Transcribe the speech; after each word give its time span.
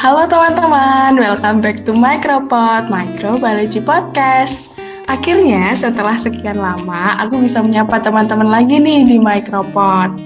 Halo 0.00 0.24
teman-teman, 0.24 1.12
welcome 1.20 1.60
back 1.60 1.84
to 1.84 1.92
Micropod, 1.92 2.88
Microbiology 2.88 3.84
Podcast. 3.84 4.72
Akhirnya 5.04 5.76
setelah 5.76 6.16
sekian 6.16 6.56
lama, 6.56 7.20
aku 7.20 7.36
bisa 7.36 7.60
menyapa 7.60 8.00
teman-teman 8.00 8.48
lagi 8.48 8.80
nih 8.80 9.04
di 9.04 9.20
Micropod. 9.20 10.16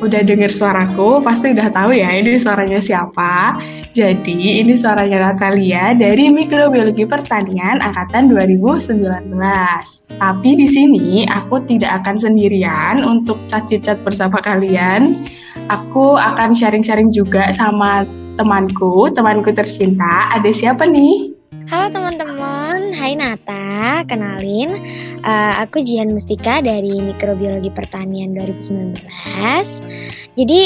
Udah 0.00 0.24
denger 0.24 0.48
suaraku, 0.48 1.20
pasti 1.20 1.52
udah 1.52 1.68
tahu 1.68 1.92
ya 1.92 2.16
ini 2.16 2.32
suaranya 2.40 2.80
siapa. 2.80 3.60
Jadi, 3.92 4.64
ini 4.64 4.72
suaranya 4.72 5.36
Natalia 5.36 5.92
dari 5.92 6.32
Mikrobiologi 6.32 7.04
Pertanian 7.04 7.84
Angkatan 7.84 8.32
2019. 8.32 9.04
Tapi 10.16 10.50
di 10.56 10.64
sini 10.64 11.28
aku 11.28 11.60
tidak 11.68 12.00
akan 12.00 12.16
sendirian 12.16 13.04
untuk 13.04 13.36
cat-cat 13.52 14.00
bersama 14.00 14.40
kalian. 14.40 15.12
Aku 15.68 16.16
akan 16.16 16.56
sharing-sharing 16.56 17.12
juga 17.12 17.52
sama 17.52 18.23
temanku, 18.34 19.10
temanku 19.14 19.50
tercinta. 19.54 20.30
Ada 20.34 20.50
siapa 20.50 20.86
nih? 20.90 21.34
Halo 21.70 21.88
teman-teman, 21.96 22.92
hai 22.92 23.16
Nata, 23.16 24.04
kenalin 24.04 24.68
uh, 25.24 25.64
aku 25.64 25.80
Jian 25.80 26.12
Mustika 26.12 26.60
dari 26.60 27.00
Mikrobiologi 27.00 27.72
Pertanian 27.72 28.36
2019. 28.36 29.00
Jadi 30.36 30.60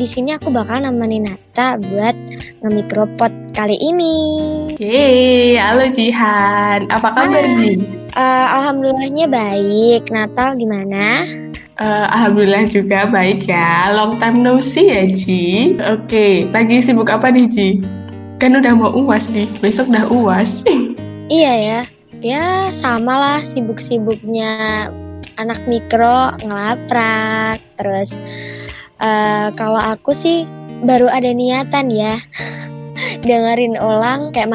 di 0.00 0.06
sini 0.08 0.34
aku 0.34 0.50
bakal 0.50 0.82
nemenin 0.82 1.30
Nata 1.30 1.78
buat 1.78 2.16
ngemikropot 2.66 3.30
kali 3.54 3.78
ini. 3.78 4.16
Oke, 4.74 5.54
halo 5.60 5.86
Jihan. 5.92 6.88
Apa 6.88 7.14
kabar 7.14 7.46
Ji? 7.54 7.78
Uh, 8.16 8.46
Alhamdulillahnya 8.58 9.30
baik. 9.30 10.10
Natal 10.10 10.58
gimana? 10.58 11.22
Uh, 11.80 12.04
Alhamdulillah 12.12 12.68
juga 12.68 13.08
baik 13.08 13.48
ya. 13.48 13.88
Long 13.96 14.20
time 14.20 14.44
no 14.44 14.60
see 14.60 14.92
ya, 14.92 15.08
Ji. 15.08 15.80
Oke, 15.80 16.04
okay. 16.04 16.34
lagi 16.52 16.84
sibuk 16.84 17.08
apa 17.08 17.32
nih, 17.32 17.48
Ji? 17.48 17.68
Kan 18.36 18.52
udah 18.52 18.76
mau 18.76 18.92
uas 18.92 19.32
nih, 19.32 19.48
besok 19.64 19.88
udah 19.88 20.04
uas. 20.12 20.60
iya 21.32 21.52
ya, 21.56 21.80
ya 22.20 22.44
sama 22.68 23.16
lah 23.16 23.40
sibuk-sibuknya 23.48 24.92
anak 25.40 25.56
mikro 25.64 26.36
ngelaprak. 26.44 27.64
Terus 27.80 28.12
uh, 29.00 29.48
kalau 29.56 29.80
aku 29.80 30.12
sih 30.12 30.44
baru 30.84 31.08
ada 31.08 31.32
niatan 31.32 31.88
ya 31.88 32.20
dengerin 33.28 33.80
ulang 33.80 34.36
kayak 34.36 34.52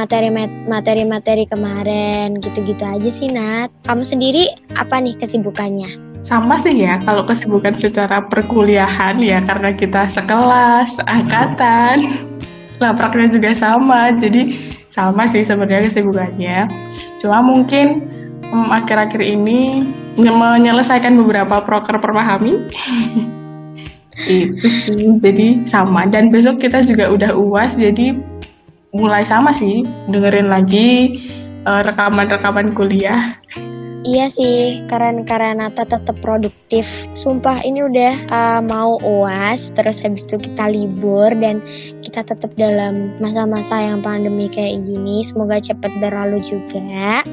materi-materi 0.69 1.49
kemarin 1.49 2.37
gitu-gitu 2.37 2.85
aja 2.85 3.09
sih 3.09 3.33
Nat. 3.33 3.73
Kamu 3.89 4.05
sendiri 4.05 4.53
apa 4.77 5.01
nih 5.01 5.17
kesibukannya? 5.17 6.04
Sama 6.25 6.57
sih 6.57 6.81
ya 6.81 6.97
kalau 7.05 7.21
kesibukan 7.21 7.77
secara 7.77 8.25
perkuliahan 8.25 9.21
ya 9.21 9.45
karena 9.45 9.77
kita 9.77 10.09
sekelas, 10.09 10.97
angkatan, 11.05 12.01
lapraknya 12.81 13.29
juga 13.29 13.53
sama, 13.53 14.09
jadi 14.17 14.49
sama 14.89 15.29
sih 15.29 15.45
sebenarnya 15.45 15.85
kesibukannya. 15.85 16.65
Cuma 17.21 17.45
mungkin 17.45 18.09
akhir 18.49 18.97
akhir-akhir 18.97 19.21
ini 19.21 19.85
menyelesaikan 20.17 21.13
beberapa 21.13 21.61
proker 21.61 22.01
perpahami. 22.01 22.57
itu 24.25 24.65
sih, 24.65 25.21
jadi 25.21 25.61
sama. 25.69 26.09
Dan 26.09 26.33
besok 26.33 26.57
kita 26.57 26.81
juga 26.81 27.13
udah 27.13 27.31
uas, 27.37 27.77
jadi 27.77 28.17
mulai 28.95 29.27
sama 29.27 29.51
sih 29.51 29.85
dengerin 30.09 30.49
lagi 30.49 31.21
eh, 31.67 31.81
rekaman-rekaman 31.85 32.71
uh, 32.71 32.73
kuliah. 32.73 33.37
Iya 34.05 34.29
sih, 34.29 34.85
karena 34.85 35.25
Nata 35.57 35.81
tetap 35.81 36.21
produktif. 36.21 36.85
Sumpah 37.17 37.57
ini 37.65 37.81
udah 37.81 38.13
uh, 38.29 38.61
mau 38.61 39.01
uas, 39.01 39.73
terus 39.73 39.97
habis 39.97 40.29
itu 40.29 40.37
kita 40.45 40.69
libur 40.69 41.33
dan 41.41 41.65
kita 42.05 42.21
tetap 42.21 42.53
dalam 42.53 43.17
masa-masa 43.17 43.81
yang 43.81 44.05
pandemi 44.05 44.45
kayak 44.45 44.85
gini. 44.85 45.25
Semoga 45.25 45.57
cepet 45.57 45.89
berlalu 45.97 46.37
juga. 46.45 47.25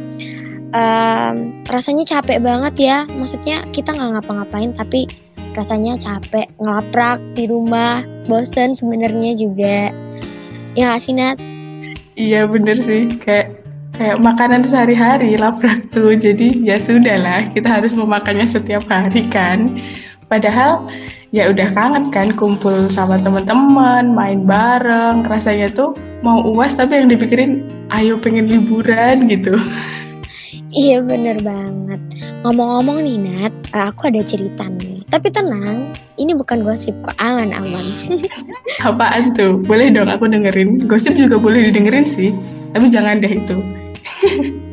Um, 0.72 1.60
rasanya 1.68 2.08
capek 2.08 2.40
banget 2.40 2.74
ya, 2.80 2.98
maksudnya 3.20 3.68
kita 3.76 3.92
nggak 3.92 4.24
ngapa-ngapain 4.24 4.72
tapi 4.72 5.04
rasanya 5.52 6.00
capek 6.00 6.48
ngelaprak 6.56 7.20
di 7.36 7.44
rumah, 7.52 8.00
bosen 8.24 8.72
sebenarnya 8.72 9.36
juga. 9.36 9.92
Ya 10.72 10.96
gak 10.96 11.04
sih 11.04 11.12
Nat? 11.12 11.36
Iya 12.16 12.48
bener 12.48 12.80
sih, 12.80 13.12
kayak 13.20 13.61
kayak 13.96 14.18
makanan 14.20 14.64
sehari-hari 14.64 15.36
laprak 15.36 15.84
tuh. 15.92 16.16
Jadi 16.16 16.64
ya 16.64 16.80
sudah 16.80 17.16
lah 17.20 17.40
kita 17.52 17.68
harus 17.68 17.92
memakannya 17.92 18.48
setiap 18.48 18.84
hari 18.88 19.28
kan. 19.28 19.78
Padahal 20.26 20.88
ya 21.32 21.52
udah 21.52 21.68
kangen 21.76 22.08
kan 22.08 22.32
kumpul 22.32 22.88
sama 22.88 23.20
teman-teman 23.20 24.12
main 24.12 24.48
bareng. 24.48 25.28
Rasanya 25.28 25.68
tuh 25.72 25.92
mau 26.24 26.40
uas 26.56 26.72
tapi 26.72 26.98
yang 26.98 27.12
dipikirin 27.12 27.68
ayo 27.92 28.16
pengen 28.16 28.48
liburan 28.48 29.28
gitu. 29.28 29.56
Iya 30.72 31.04
bener 31.04 31.36
banget. 31.44 32.00
Ngomong-ngomong 32.48 33.04
nih 33.04 33.16
Nat 33.20 33.54
aku 33.76 34.08
ada 34.08 34.24
cerita 34.24 34.72
nih. 34.72 35.04
Tapi 35.12 35.28
tenang 35.28 35.92
ini 36.16 36.32
bukan 36.32 36.64
gosip 36.64 36.96
kok 37.04 37.12
aman 37.20 37.52
aman. 37.52 37.84
Apaan 38.88 39.36
tuh? 39.36 39.60
Boleh 39.60 39.92
dong 39.92 40.08
aku 40.08 40.32
dengerin. 40.32 40.88
Gosip 40.88 41.20
juga 41.20 41.36
boleh 41.36 41.68
didengerin 41.68 42.08
sih. 42.08 42.32
Tapi 42.72 42.88
jangan 42.88 43.20
deh 43.20 43.36
itu 43.36 43.81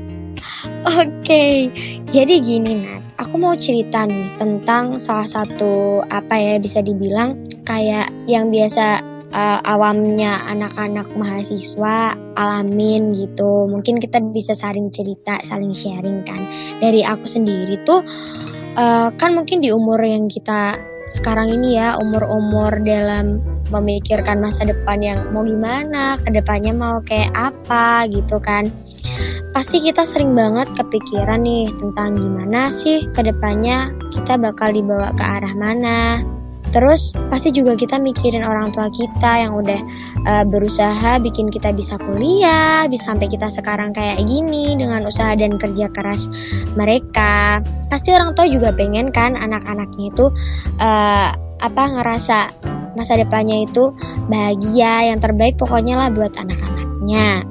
Oke, 1.00 1.69
jadi 2.09 2.35
gini 2.40 2.84
Nat, 2.84 3.03
aku 3.19 3.35
mau 3.40 3.56
cerita 3.56 4.07
nih 4.07 4.35
tentang 4.40 5.00
salah 5.00 5.28
satu 5.28 6.03
apa 6.07 6.35
ya 6.40 6.56
bisa 6.59 6.79
dibilang 6.79 7.39
kayak 7.68 8.12
yang 8.25 8.47
biasa 8.47 9.03
uh, 9.34 9.59
awamnya 9.63 10.39
anak-anak 10.50 11.07
mahasiswa 11.16 12.16
alamin 12.35 13.13
gitu. 13.16 13.68
Mungkin 13.69 14.00
kita 14.01 14.23
bisa 14.31 14.56
saling 14.56 14.89
cerita, 14.91 15.39
saling 15.45 15.75
sharing 15.75 16.23
kan. 16.25 16.41
Dari 16.79 17.03
aku 17.06 17.28
sendiri 17.28 17.84
tuh 17.84 18.01
uh, 18.79 19.12
kan 19.16 19.31
mungkin 19.35 19.62
di 19.62 19.69
umur 19.72 20.00
yang 20.01 20.31
kita 20.31 20.79
sekarang 21.09 21.50
ini 21.50 21.75
ya 21.81 21.97
umur-umur 21.97 22.85
dalam 22.85 23.41
memikirkan 23.73 24.41
masa 24.41 24.66
depan 24.66 25.01
yang 25.01 25.19
mau 25.34 25.41
gimana, 25.41 26.18
ke 26.22 26.29
depannya 26.29 26.73
mau 26.73 27.01
kayak 27.06 27.34
apa 27.34 28.06
gitu 28.09 28.38
kan 28.41 28.69
pasti 29.52 29.82
kita 29.82 30.06
sering 30.06 30.38
banget 30.38 30.70
kepikiran 30.78 31.42
nih 31.42 31.68
tentang 31.80 32.16
gimana 32.16 32.70
sih 32.70 33.06
ke 33.12 33.22
depannya 33.26 33.92
kita 34.14 34.38
bakal 34.38 34.70
dibawa 34.72 35.12
ke 35.16 35.24
arah 35.24 35.54
mana. 35.58 36.22
Terus 36.70 37.18
pasti 37.34 37.50
juga 37.50 37.74
kita 37.74 37.98
mikirin 37.98 38.46
orang 38.46 38.70
tua 38.70 38.94
kita 38.94 39.42
yang 39.42 39.58
udah 39.58 39.82
uh, 40.30 40.46
berusaha 40.46 41.18
bikin 41.18 41.50
kita 41.50 41.74
bisa 41.74 41.98
kuliah, 41.98 42.86
bisa 42.86 43.10
sampai 43.10 43.26
kita 43.26 43.50
sekarang 43.50 43.90
kayak 43.90 44.22
gini 44.30 44.78
dengan 44.78 45.02
usaha 45.02 45.34
dan 45.34 45.58
kerja 45.58 45.90
keras 45.90 46.30
mereka. 46.78 47.66
Pasti 47.90 48.14
orang 48.14 48.38
tua 48.38 48.46
juga 48.46 48.70
pengen 48.70 49.10
kan 49.10 49.34
anak-anaknya 49.34 50.14
itu 50.14 50.30
uh, 50.78 51.34
apa 51.58 51.84
ngerasa 51.90 52.54
masa 52.94 53.18
depannya 53.18 53.66
itu 53.66 53.90
bahagia, 54.30 55.10
yang 55.10 55.18
terbaik 55.18 55.58
pokoknya 55.58 55.98
lah 55.98 56.10
buat 56.14 56.38
anak-anaknya. 56.38 57.50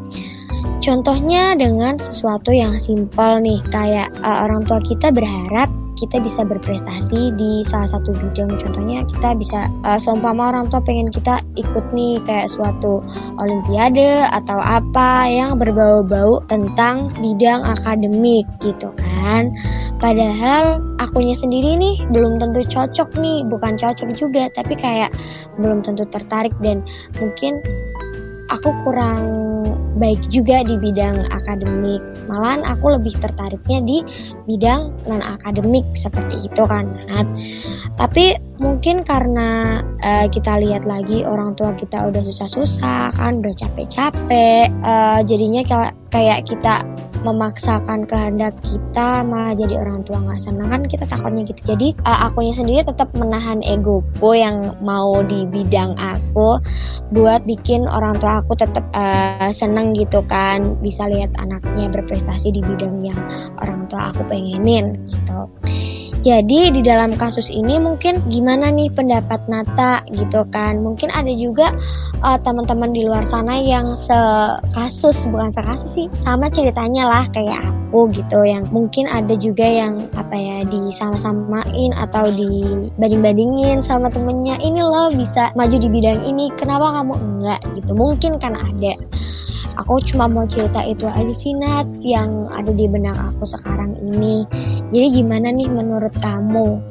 Contohnya 0.89 1.53
dengan 1.53 2.01
sesuatu 2.01 2.49
yang 2.49 2.81
simpel 2.81 3.45
nih, 3.45 3.61
kayak 3.69 4.09
uh, 4.25 4.49
orang 4.49 4.65
tua 4.65 4.81
kita 4.81 5.13
berharap 5.13 5.69
kita 6.01 6.17
bisa 6.17 6.49
berprestasi 6.49 7.37
di 7.37 7.61
salah 7.61 7.93
satu 7.93 8.17
bidang. 8.17 8.57
Contohnya 8.57 9.05
kita 9.05 9.37
bisa 9.37 9.69
uh, 9.85 10.01
seumpama 10.01 10.49
orang 10.49 10.73
tua 10.73 10.81
pengen 10.81 11.13
kita 11.13 11.45
ikut 11.61 11.85
nih 11.93 12.25
kayak 12.25 12.49
suatu 12.49 13.05
olimpiade 13.37 14.33
atau 14.33 14.57
apa 14.57 15.29
yang 15.29 15.61
berbau-bau 15.61 16.41
tentang 16.49 17.13
bidang 17.21 17.69
akademik 17.69 18.49
gitu 18.65 18.89
kan. 18.97 19.53
Padahal 20.01 20.81
akunya 21.05 21.37
sendiri 21.37 21.77
nih 21.77 22.01
belum 22.17 22.41
tentu 22.41 22.65
cocok 22.65 23.13
nih, 23.21 23.45
bukan 23.45 23.77
cocok 23.77 24.09
juga, 24.17 24.49
tapi 24.57 24.73
kayak 24.73 25.13
belum 25.61 25.85
tentu 25.85 26.09
tertarik 26.09 26.57
dan 26.65 26.81
mungkin 27.21 27.61
aku 28.49 28.73
kurang 28.89 29.58
baik 29.99 30.31
juga 30.31 30.63
di 30.63 30.79
bidang 30.79 31.27
akademik. 31.35 32.01
Malahan 32.31 32.63
aku 32.65 32.95
lebih 32.95 33.13
tertariknya 33.19 33.83
di 33.83 33.99
bidang 34.47 34.89
non 35.11 35.21
akademik 35.21 35.85
seperti 35.99 36.47
itu 36.47 36.63
kan. 36.65 36.87
Tapi 37.99 38.39
mungkin 38.63 39.03
karena 39.03 39.83
uh, 40.03 40.27
kita 40.31 40.63
lihat 40.63 40.87
lagi 40.87 41.27
orang 41.27 41.59
tua 41.59 41.75
kita 41.75 42.09
udah 42.09 42.23
susah-susah 42.23 43.15
kan, 43.15 43.43
udah 43.43 43.55
capek-capek, 43.55 44.71
uh, 44.87 45.21
jadinya 45.27 45.63
kayak 46.15 46.47
kita 46.47 46.87
memaksakan 47.33 48.09
kehendak 48.09 48.57
kita 48.65 49.23
malah 49.25 49.53
jadi 49.53 49.81
orang 49.81 50.05
tua 50.09 50.19
nggak 50.23 50.41
senang. 50.41 50.69
Kan 50.73 50.83
kita 50.89 51.05
takutnya 51.05 51.45
gitu. 51.45 51.75
Jadi 51.75 51.95
uh, 52.05 52.29
akunya 52.29 52.55
sendiri 52.55 52.81
tetap 52.87 53.13
menahan 53.17 53.61
egoku 53.61 54.33
yang 54.33 54.77
mau 54.81 55.21
di 55.25 55.45
bidang 55.49 55.97
aku 55.99 56.61
buat 57.13 57.45
bikin 57.45 57.85
orang 57.89 58.17
tua 58.17 58.41
aku 58.41 58.57
tetap 58.57 58.85
uh, 58.97 59.51
seneng 59.53 59.93
gitu 59.93 60.25
kan. 60.27 60.79
Bisa 60.81 61.09
lihat 61.11 61.35
anaknya 61.37 61.91
berprestasi 61.93 62.55
di 62.55 62.61
bidang 62.65 63.05
yang 63.05 63.21
orang 63.61 63.85
tua 63.93 64.11
aku 64.13 64.25
pengenin 64.29 64.97
gitu 65.11 65.41
Jadi 66.29 66.77
di 66.77 66.85
dalam 66.85 67.17
kasus 67.17 67.49
ini 67.49 67.81
mungkin 67.81 68.21
gimana 68.29 68.69
nih 68.69 68.93
pendapat 68.93 69.41
Nata 69.49 70.05
gitu 70.13 70.45
kan? 70.53 70.85
Mungkin 70.85 71.09
ada 71.09 71.33
juga 71.33 71.73
uh, 72.21 72.37
teman-teman 72.37 72.93
di 72.93 73.09
luar 73.09 73.25
sana 73.25 73.57
yang 73.57 73.97
sekasus 73.97 75.25
bukan 75.33 75.49
sekasus 75.57 75.89
sih 75.89 76.07
sama 76.21 76.53
ceritanya 76.53 77.09
lah 77.09 77.25
kayak 77.33 77.65
aku 77.65 78.13
gitu. 78.13 78.45
Yang 78.45 78.69
mungkin 78.69 79.09
ada 79.09 79.33
juga 79.41 79.65
yang 79.65 80.05
apa 80.21 80.37
ya 80.37 80.57
disama-samain 80.69 81.97
atau 81.97 82.29
dibanding-bandingin 82.29 83.81
sama 83.81 84.13
temennya. 84.13 84.61
Ini 84.61 84.85
loh 84.85 85.09
bisa 85.17 85.49
maju 85.57 85.81
di 85.81 85.89
bidang 85.89 86.29
ini 86.29 86.53
kenapa 86.61 86.93
kamu 86.93 87.15
enggak 87.17 87.61
gitu? 87.73 87.97
Mungkin 87.97 88.37
kan 88.37 88.53
ada 88.53 88.93
aku 89.79 90.03
cuma 90.11 90.27
mau 90.27 90.45
cerita 90.45 90.83
itu 90.83 91.07
aja 91.07 91.35
sih 91.35 91.55
Nat 91.55 91.87
yang 92.03 92.51
ada 92.51 92.75
di 92.75 92.91
benak 92.91 93.15
aku 93.15 93.47
sekarang 93.47 93.95
ini 94.03 94.43
jadi 94.91 95.23
gimana 95.23 95.55
nih 95.55 95.71
menurut 95.71 96.13
kamu 96.19 96.83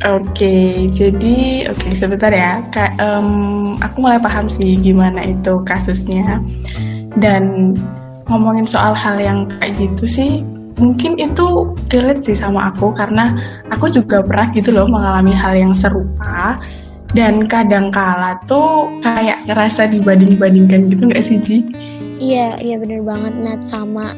Oke, 0.00 0.32
okay, 0.32 0.70
jadi 0.88 1.68
oke 1.68 1.76
okay, 1.76 1.92
sebentar 1.92 2.32
ya. 2.32 2.64
Kak, 2.72 2.96
um, 3.02 3.76
aku 3.84 4.00
mulai 4.00 4.16
paham 4.16 4.48
sih 4.48 4.80
gimana 4.80 5.20
itu 5.20 5.60
kasusnya. 5.68 6.40
Dan 7.20 7.76
ngomongin 8.24 8.64
soal 8.64 8.96
hal 8.96 9.20
yang 9.20 9.44
kayak 9.60 9.76
gitu 9.76 10.04
sih, 10.08 10.30
mungkin 10.80 11.20
itu 11.20 11.76
relate 11.92 12.32
sih 12.32 12.38
sama 12.38 12.72
aku 12.72 12.96
karena 12.96 13.36
aku 13.68 13.92
juga 13.92 14.24
pernah 14.24 14.48
gitu 14.56 14.72
loh 14.72 14.88
mengalami 14.88 15.36
hal 15.36 15.52
yang 15.52 15.76
serupa. 15.76 16.56
Dan 17.12 17.44
kadang 17.50 17.92
kala 17.92 18.40
tuh 18.48 18.88
kayak 19.04 19.42
ngerasa 19.50 19.90
dibanding-bandingkan 19.90 20.88
gitu 20.88 21.02
gak 21.10 21.24
sih 21.26 21.38
Ji? 21.42 21.56
Iya, 22.20 22.60
iya 22.60 22.76
bener 22.76 23.00
banget 23.00 23.32
Nat 23.40 23.60
sama. 23.64 24.12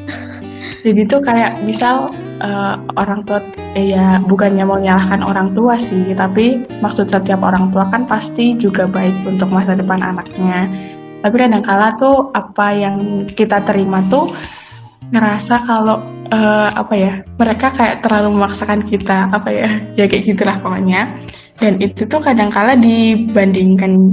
Jadi 0.83 1.07
tuh 1.07 1.23
kayak 1.23 1.63
misal 1.63 2.11
uh, 2.43 2.75
orang 2.99 3.23
tua 3.23 3.39
eh, 3.79 3.95
ya 3.95 4.19
bukannya 4.19 4.67
mau 4.67 4.75
menyalahkan 4.75 5.23
orang 5.23 5.55
tua 5.55 5.79
sih, 5.79 6.11
tapi 6.11 6.59
maksud 6.83 7.07
setiap 7.07 7.39
orang 7.39 7.71
tua 7.71 7.87
kan 7.87 8.03
pasti 8.03 8.59
juga 8.59 8.83
baik 8.83 9.23
untuk 9.23 9.47
masa 9.47 9.79
depan 9.79 10.03
anaknya. 10.03 10.67
Tapi 11.23 11.35
kadang 11.39 11.63
kala 11.63 11.95
tuh 11.95 12.27
apa 12.35 12.75
yang 12.75 13.23
kita 13.31 13.63
terima 13.63 14.03
tuh 14.11 14.27
ngerasa 15.15 15.63
kalau 15.63 16.03
uh, 16.35 16.69
apa 16.75 16.93
ya 16.99 17.13
mereka 17.39 17.71
kayak 17.71 18.03
terlalu 18.03 18.35
memaksakan 18.35 18.83
kita 18.83 19.31
apa 19.31 19.49
ya 19.53 19.69
ya 19.95 20.09
kayak 20.09 20.25
gitulah 20.25 20.57
pokoknya 20.59 21.15
dan 21.61 21.77
itu 21.77 22.03
tuh 22.09 22.17
kadang 22.17 22.49
kala 22.49 22.73
dibandingkan 22.73 24.09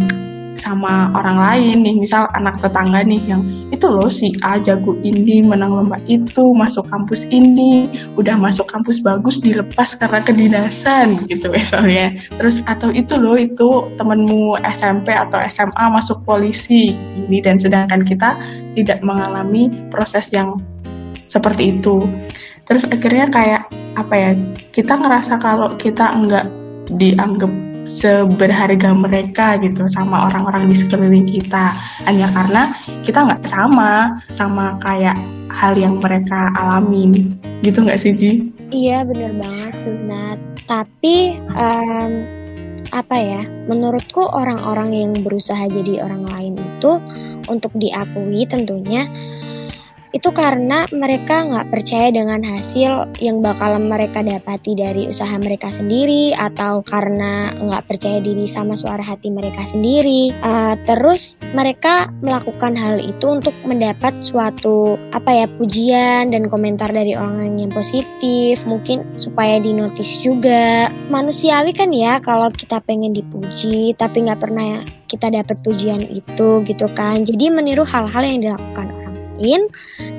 sama 0.60 1.08
orang 1.16 1.40
lain 1.40 1.76
nih 1.80 1.96
misal 1.96 2.28
anak 2.36 2.60
tetangga 2.60 3.00
nih 3.00 3.20
yang 3.24 3.40
itu 3.72 3.88
loh 3.88 4.12
si 4.12 4.36
A 4.44 4.60
jago 4.60 4.92
ini 5.00 5.40
menang 5.40 5.72
lomba 5.72 5.96
itu 6.04 6.52
masuk 6.52 6.84
kampus 6.92 7.24
ini 7.32 7.88
udah 8.20 8.36
masuk 8.36 8.68
kampus 8.68 9.00
bagus 9.00 9.40
dilepas 9.40 9.96
karena 9.96 10.20
kedinasan 10.20 11.24
gitu 11.26 11.48
misalnya. 11.48 12.12
Terus 12.36 12.60
atau 12.68 12.92
itu 12.92 13.16
loh 13.16 13.40
itu 13.40 13.88
temenmu 13.96 14.60
SMP 14.68 15.16
atau 15.16 15.40
SMA 15.48 15.84
masuk 15.90 16.20
polisi 16.28 16.92
ini. 16.92 17.40
Dan 17.40 17.56
sedangkan 17.56 18.04
kita 18.04 18.36
tidak 18.76 19.00
mengalami 19.00 19.72
proses 19.88 20.28
yang 20.30 20.60
seperti 21.30 21.78
itu. 21.78 22.04
Terus 22.68 22.84
akhirnya 22.92 23.26
kayak 23.32 23.62
apa 23.98 24.14
ya 24.14 24.30
kita 24.70 24.94
ngerasa 24.94 25.40
kalau 25.42 25.74
kita 25.80 26.14
enggak 26.14 26.46
dianggap 26.94 27.50
seberharga 27.90 28.94
mereka 28.94 29.58
gitu 29.60 29.84
sama 29.90 30.30
orang-orang 30.30 30.70
di 30.70 30.76
sekeliling 30.78 31.26
kita. 31.26 31.74
Hanya 32.06 32.30
karena 32.30 32.72
kita 33.02 33.26
nggak 33.26 33.44
sama 33.50 34.22
sama 34.30 34.78
kayak 34.80 35.18
hal 35.50 35.74
yang 35.74 35.98
mereka 35.98 36.48
alamin 36.54 37.34
gitu 37.66 37.82
nggak 37.82 37.98
sih 37.98 38.14
Ji? 38.14 38.32
Iya 38.70 39.02
bener 39.04 39.34
banget 39.36 39.74
Sunat. 39.82 40.38
Tapi 40.70 41.34
um, 41.58 42.12
apa 42.90 43.16
ya 43.18 43.42
menurutku 43.70 44.22
orang-orang 44.34 44.90
yang 44.94 45.12
berusaha 45.22 45.70
jadi 45.70 46.02
orang 46.02 46.26
lain 46.30 46.54
itu 46.58 46.98
untuk 47.46 47.70
diakui 47.78 48.46
tentunya 48.46 49.06
itu 50.10 50.34
karena 50.34 50.86
mereka 50.90 51.46
nggak 51.46 51.70
percaya 51.70 52.10
dengan 52.10 52.42
hasil 52.42 53.14
yang 53.22 53.38
bakalan 53.42 53.86
mereka 53.86 54.26
dapati 54.26 54.74
dari 54.74 55.06
usaha 55.06 55.30
mereka 55.38 55.70
sendiri 55.70 56.34
atau 56.34 56.82
karena 56.82 57.54
nggak 57.54 57.86
percaya 57.86 58.18
diri 58.18 58.50
sama 58.50 58.74
suara 58.74 59.02
hati 59.02 59.30
mereka 59.30 59.62
sendiri. 59.70 60.34
Uh, 60.42 60.74
terus 60.82 61.38
mereka 61.54 62.10
melakukan 62.22 62.74
hal 62.74 62.98
itu 62.98 63.26
untuk 63.26 63.54
mendapat 63.62 64.12
suatu 64.22 64.98
apa 65.14 65.30
ya 65.30 65.46
pujian 65.58 66.34
dan 66.34 66.50
komentar 66.50 66.90
dari 66.90 67.14
orang 67.14 67.58
yang 67.58 67.70
positif 67.70 68.58
mungkin 68.66 69.06
supaya 69.14 69.62
dinotis 69.62 70.18
juga. 70.18 70.90
Manusiawi 71.10 71.70
kan 71.70 71.94
ya 71.94 72.18
kalau 72.18 72.50
kita 72.50 72.82
pengen 72.82 73.14
dipuji 73.14 73.94
tapi 73.94 74.26
nggak 74.26 74.42
pernah 74.42 74.82
kita 75.06 75.30
dapat 75.30 75.58
pujian 75.62 76.02
itu 76.06 76.62
gitu 76.66 76.86
kan. 76.94 77.22
Jadi 77.22 77.50
meniru 77.50 77.82
hal-hal 77.82 78.22
yang 78.26 78.42
dilakukan 78.42 78.99
lain 79.40 79.66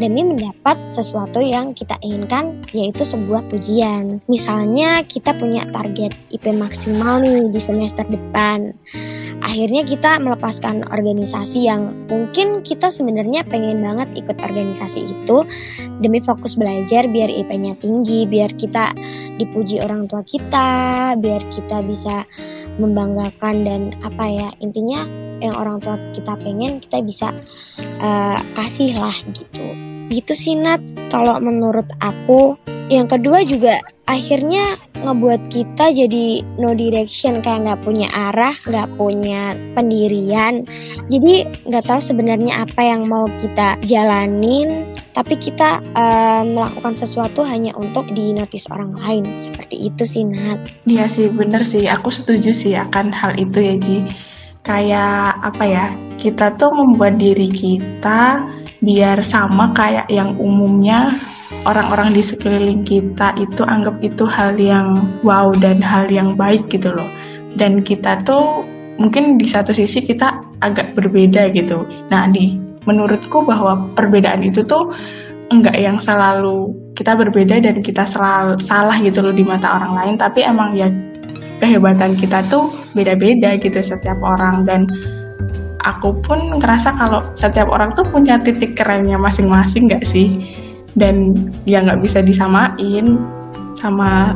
demi 0.02 0.26
mendapat 0.26 0.76
sesuatu 0.92 1.40
yang 1.40 1.78
kita 1.78 1.96
inginkan 2.02 2.66
yaitu 2.74 3.06
sebuah 3.06 3.46
pujian. 3.54 4.20
Misalnya 4.26 5.06
kita 5.06 5.38
punya 5.38 5.64
target 5.70 6.18
IP 6.34 6.50
maksimal 6.58 7.22
nih 7.22 7.48
di 7.54 7.62
semester 7.62 8.04
depan. 8.10 8.74
Akhirnya 9.42 9.82
kita 9.82 10.22
melepaskan 10.22 10.86
organisasi 10.94 11.66
yang 11.66 12.06
mungkin 12.06 12.62
kita 12.62 12.94
sebenarnya 12.94 13.42
pengen 13.50 13.82
banget 13.82 14.26
ikut 14.26 14.38
organisasi 14.38 15.10
itu 15.10 15.38
demi 15.98 16.22
fokus 16.22 16.54
belajar 16.54 17.10
biar 17.10 17.28
IP-nya 17.28 17.74
tinggi, 17.82 18.30
biar 18.30 18.54
kita 18.54 18.94
dipuji 19.42 19.82
orang 19.82 20.06
tua 20.06 20.22
kita, 20.22 21.14
biar 21.18 21.42
kita 21.50 21.82
bisa 21.82 22.24
membanggakan 22.78 23.56
dan 23.66 23.82
apa 24.06 24.26
ya 24.30 24.50
intinya 24.62 25.04
yang 25.42 25.58
orang 25.58 25.82
tua 25.82 25.98
kita 26.14 26.38
pengen 26.38 26.78
kita 26.78 27.02
bisa 27.02 27.34
uh, 27.98 28.38
kasih 28.54 28.94
lah 28.94 29.18
gitu. 29.34 29.66
Gitu 30.14 30.34
sih 30.38 30.54
Nat. 30.54 30.84
Kalau 31.10 31.42
menurut 31.42 31.90
aku 31.98 32.60
yang 32.92 33.08
kedua 33.08 33.48
juga 33.48 33.80
akhirnya 34.04 34.76
ngebuat 35.00 35.48
kita 35.48 35.96
jadi 35.96 36.44
no 36.60 36.76
direction 36.76 37.40
kayak 37.40 37.64
nggak 37.64 37.82
punya 37.88 38.12
arah 38.12 38.52
nggak 38.68 39.00
punya 39.00 39.56
pendirian. 39.72 40.68
Jadi 41.08 41.48
nggak 41.72 41.88
tahu 41.88 42.04
sebenarnya 42.04 42.68
apa 42.68 42.84
yang 42.84 43.08
mau 43.08 43.32
kita 43.40 43.80
jalanin 43.88 44.84
tapi 45.16 45.40
kita 45.40 45.80
uh, 45.96 46.44
melakukan 46.44 47.00
sesuatu 47.00 47.48
hanya 47.48 47.72
untuk 47.80 48.12
dinotis 48.12 48.68
orang 48.68 48.92
lain. 49.00 49.24
Seperti 49.40 49.88
itu 49.88 50.04
sih 50.04 50.28
Nat. 50.28 50.60
Iya 50.84 51.08
sih 51.08 51.32
bener 51.32 51.64
sih. 51.64 51.88
Aku 51.88 52.12
setuju 52.12 52.52
sih 52.52 52.76
akan 52.76 53.16
hal 53.16 53.40
itu 53.40 53.64
ya 53.64 53.76
Ji. 53.80 54.04
Kayak 54.68 55.40
apa 55.42 55.64
ya 55.64 55.86
kita 56.20 56.60
tuh 56.60 56.70
membuat 56.76 57.18
diri 57.18 57.48
kita 57.48 58.38
biar 58.82 59.22
sama 59.22 59.72
kayak 59.78 60.10
yang 60.10 60.34
umumnya 60.42 61.14
orang-orang 61.70 62.18
di 62.18 62.22
sekeliling 62.26 62.82
kita 62.82 63.38
itu 63.38 63.62
anggap 63.62 64.02
itu 64.02 64.26
hal 64.26 64.58
yang 64.58 65.06
wow 65.22 65.54
dan 65.54 65.78
hal 65.78 66.10
yang 66.10 66.34
baik 66.34 66.66
gitu 66.74 66.90
loh. 66.90 67.08
Dan 67.54 67.86
kita 67.86 68.26
tuh 68.26 68.66
mungkin 68.98 69.38
di 69.38 69.46
satu 69.46 69.74
sisi 69.74 70.02
kita 70.02 70.42
agak 70.66 70.98
berbeda 70.98 71.54
gitu. 71.54 71.86
Nah 72.10 72.26
di 72.30 72.58
menurutku 72.90 73.46
bahwa 73.46 73.86
perbedaan 73.94 74.42
itu 74.42 74.66
tuh 74.66 74.90
enggak 75.54 75.78
yang 75.78 76.02
selalu 76.02 76.74
kita 76.98 77.14
berbeda 77.14 77.62
dan 77.62 77.86
kita 77.86 78.02
selalu 78.08 78.58
salah 78.58 78.98
gitu 79.04 79.22
loh 79.22 79.36
di 79.36 79.46
mata 79.46 79.78
orang 79.78 79.94
lain 79.94 80.16
tapi 80.18 80.42
emang 80.42 80.74
ya 80.74 80.90
kehebatan 81.62 82.18
kita 82.18 82.42
tuh 82.50 82.74
beda-beda 82.98 83.54
gitu 83.62 83.78
setiap 83.78 84.18
orang. 84.26 84.66
Dan 84.66 84.90
aku 85.86 86.18
pun 86.22 86.62
ngerasa 86.62 86.94
kalau 86.96 87.26
setiap 87.34 87.70
orang 87.70 87.94
tuh 87.94 88.06
punya 88.08 88.38
titik 88.42 88.78
kerennya 88.78 89.18
masing-masing 89.18 89.90
gak 89.90 90.06
sih 90.06 90.58
dan 91.00 91.48
ya 91.64 91.80
nggak 91.80 92.04
bisa 92.04 92.20
disamain 92.20 93.16
sama 93.72 94.36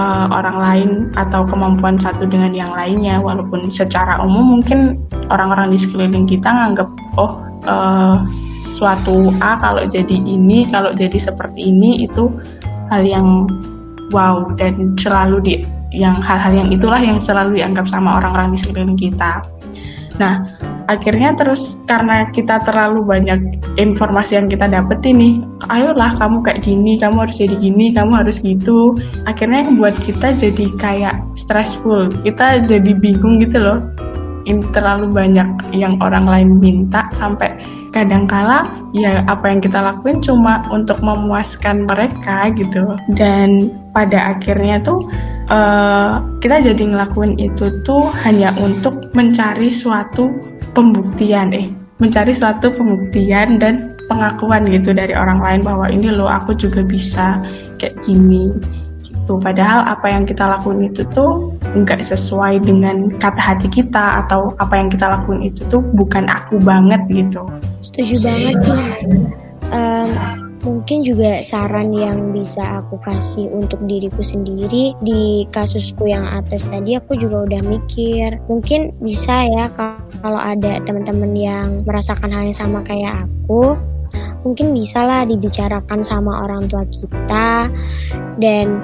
uh, 0.00 0.26
orang 0.32 0.56
lain 0.58 0.90
atau 1.16 1.44
kemampuan 1.44 2.00
satu 2.00 2.24
dengan 2.24 2.56
yang 2.56 2.72
lainnya 2.72 3.20
walaupun 3.20 3.68
secara 3.68 4.16
umum 4.24 4.60
mungkin 4.60 4.96
orang-orang 5.28 5.76
di 5.76 5.78
sekeliling 5.78 6.24
kita 6.24 6.48
nganggap 6.48 6.88
oh 7.20 7.44
uh, 7.68 8.24
suatu 8.64 9.28
A 9.44 9.60
kalau 9.60 9.84
jadi 9.84 10.16
ini 10.16 10.64
kalau 10.72 10.96
jadi 10.96 11.18
seperti 11.20 11.68
ini 11.68 12.08
itu 12.08 12.32
hal 12.88 13.04
yang 13.04 13.44
wow 14.10 14.48
dan 14.56 14.96
selalu 14.96 15.36
di 15.44 15.54
yang 15.90 16.22
hal-hal 16.22 16.54
yang 16.54 16.70
itulah 16.70 17.02
yang 17.02 17.18
selalu 17.18 17.58
dianggap 17.58 17.82
sama 17.90 18.22
orang-orang 18.22 18.54
di 18.54 18.58
sekeliling 18.62 18.98
kita. 18.98 19.42
Nah, 20.22 20.46
akhirnya 20.90 21.38
terus 21.38 21.78
karena 21.86 22.26
kita 22.34 22.58
terlalu 22.66 23.06
banyak 23.06 23.38
informasi 23.78 24.34
yang 24.34 24.50
kita 24.50 24.66
dapet 24.66 24.98
ini, 25.06 25.38
ayolah 25.70 26.18
kamu 26.18 26.42
kayak 26.42 26.66
gini, 26.66 26.98
kamu 26.98 27.26
harus 27.26 27.38
jadi 27.38 27.54
gini, 27.54 27.94
kamu 27.94 28.12
harus 28.18 28.42
gitu. 28.42 28.98
Akhirnya 29.30 29.70
buat 29.78 29.94
kita 30.02 30.34
jadi 30.34 30.66
kayak 30.82 31.16
stressful, 31.38 32.10
kita 32.26 32.66
jadi 32.66 32.92
bingung 32.98 33.38
gitu 33.38 33.62
loh. 33.62 33.78
ini 34.48 34.64
terlalu 34.72 35.12
banyak 35.12 35.46
yang 35.76 36.00
orang 36.00 36.24
lain 36.24 36.48
minta 36.64 37.04
sampai 37.12 37.60
kadangkala 37.92 38.66
ya 38.96 39.22
apa 39.26 39.50
yang 39.50 39.60
kita 39.60 39.78
lakuin 39.78 40.22
cuma 40.22 40.62
untuk 40.70 40.98
memuaskan 41.02 41.86
mereka 41.86 42.50
gitu 42.54 42.82
dan 43.14 43.68
pada 43.90 44.34
akhirnya 44.34 44.78
tuh 44.80 45.04
uh, 45.50 46.22
kita 46.38 46.62
jadi 46.72 46.82
ngelakuin 46.94 47.36
itu 47.36 47.82
tuh 47.82 48.08
hanya 48.24 48.54
untuk 48.62 49.10
mencari 49.12 49.68
suatu 49.68 50.30
pembuktian 50.72 51.52
eh 51.54 51.66
mencari 52.00 52.32
suatu 52.32 52.72
pembuktian 52.72 53.60
dan 53.60 53.92
pengakuan 54.08 54.66
gitu 54.66 54.90
dari 54.90 55.14
orang 55.14 55.38
lain 55.38 55.60
bahwa 55.62 55.86
ini 55.92 56.08
loh 56.10 56.26
aku 56.26 56.56
juga 56.56 56.82
bisa 56.82 57.38
kayak 57.78 57.94
gini 58.02 58.50
gitu. 59.04 59.38
Padahal 59.38 59.86
apa 59.86 60.10
yang 60.10 60.24
kita 60.26 60.48
lakuin 60.48 60.90
itu 60.90 61.06
tuh 61.14 61.54
nggak 61.76 62.02
sesuai 62.02 62.64
dengan 62.64 63.06
kata 63.20 63.38
hati 63.38 63.68
kita 63.70 64.24
atau 64.26 64.50
apa 64.58 64.74
yang 64.80 64.88
kita 64.90 65.06
lakuin 65.06 65.52
itu 65.52 65.62
tuh 65.70 65.78
bukan 65.94 66.26
aku 66.26 66.58
banget 66.64 66.98
gitu. 67.12 67.44
Setuju 67.84 68.14
banget 68.24 68.54
sih 68.64 69.40
um, 69.70 70.49
mungkin 70.60 71.00
juga 71.00 71.40
saran 71.40 71.88
yang 71.92 72.36
bisa 72.36 72.84
aku 72.84 73.00
kasih 73.00 73.48
untuk 73.52 73.80
diriku 73.88 74.20
sendiri 74.20 74.92
di 75.00 75.48
kasusku 75.48 76.04
yang 76.04 76.24
atas 76.28 76.68
tadi 76.68 77.00
aku 77.00 77.16
juga 77.16 77.48
udah 77.48 77.62
mikir. 77.64 78.36
Mungkin 78.48 79.00
bisa 79.00 79.48
ya 79.48 79.72
kalau 79.72 80.40
ada 80.40 80.80
teman-teman 80.84 81.32
yang 81.32 81.68
merasakan 81.88 82.32
hal 82.32 82.44
yang 82.44 82.56
sama 82.56 82.84
kayak 82.84 83.24
aku 83.24 83.76
mungkin 84.44 84.72
bisa 84.72 85.04
lah 85.04 85.24
dibicarakan 85.24 86.00
sama 86.00 86.44
orang 86.44 86.68
tua 86.68 86.84
kita 86.88 87.68
dan 88.40 88.80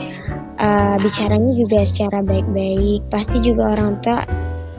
uh, 0.61 0.97
bicaranya 1.00 1.52
juga 1.52 1.85
secara 1.85 2.25
baik-baik. 2.25 3.04
Pasti 3.12 3.40
juga 3.45 3.76
orang 3.76 4.00
tua 4.00 4.25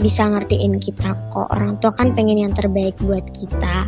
bisa 0.01 0.25
ngertiin 0.29 0.77
kita 0.81 1.13
kok. 1.29 1.49
Orang 1.53 1.77
tua 1.77 1.93
kan 1.93 2.17
pengen 2.17 2.41
yang 2.41 2.53
terbaik 2.53 2.97
buat 3.01 3.25
kita 3.37 3.85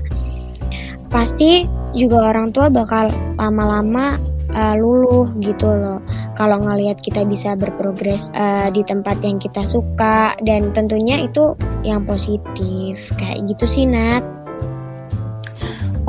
pasti 1.10 1.66
juga 1.98 2.30
orang 2.30 2.54
tua 2.54 2.70
bakal 2.70 3.10
lama-lama 3.42 4.22
uh, 4.54 4.76
luluh 4.78 5.30
gitu 5.42 5.70
loh 5.70 6.02
kalau 6.38 6.62
ngelihat 6.62 7.02
kita 7.02 7.26
bisa 7.26 7.54
berprogres 7.58 8.30
uh, 8.38 8.70
di 8.74 8.86
tempat 8.86 9.22
yang 9.22 9.38
kita 9.42 9.62
suka 9.66 10.38
dan 10.46 10.70
tentunya 10.74 11.26
itu 11.26 11.54
yang 11.86 12.06
positif 12.06 12.98
kayak 13.18 13.46
gitu 13.50 13.66
sih 13.66 13.86
Nat 13.90 14.22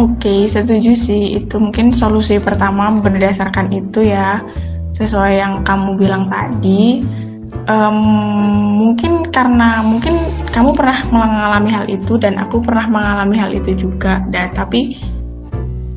Oke, 0.00 0.48
setuju 0.48 0.96
sih. 0.96 1.44
Itu 1.44 1.60
mungkin 1.60 1.92
solusi 1.92 2.40
pertama 2.40 2.88
berdasarkan 3.04 3.68
itu 3.68 4.08
ya, 4.08 4.40
sesuai 4.96 5.36
yang 5.36 5.60
kamu 5.60 6.00
bilang 6.00 6.24
tadi. 6.32 7.04
Um, 7.68 7.96
mungkin 8.80 9.28
karena 9.28 9.84
mungkin 9.84 10.16
kamu 10.50 10.72
pernah 10.72 10.98
mengalami 11.12 11.70
hal 11.70 11.86
itu 11.86 12.16
dan 12.16 12.40
aku 12.40 12.62
pernah 12.64 12.88
mengalami 12.88 13.36
hal 13.36 13.50
itu 13.52 13.76
juga. 13.76 14.24
Dan 14.32 14.52
tapi 14.56 14.96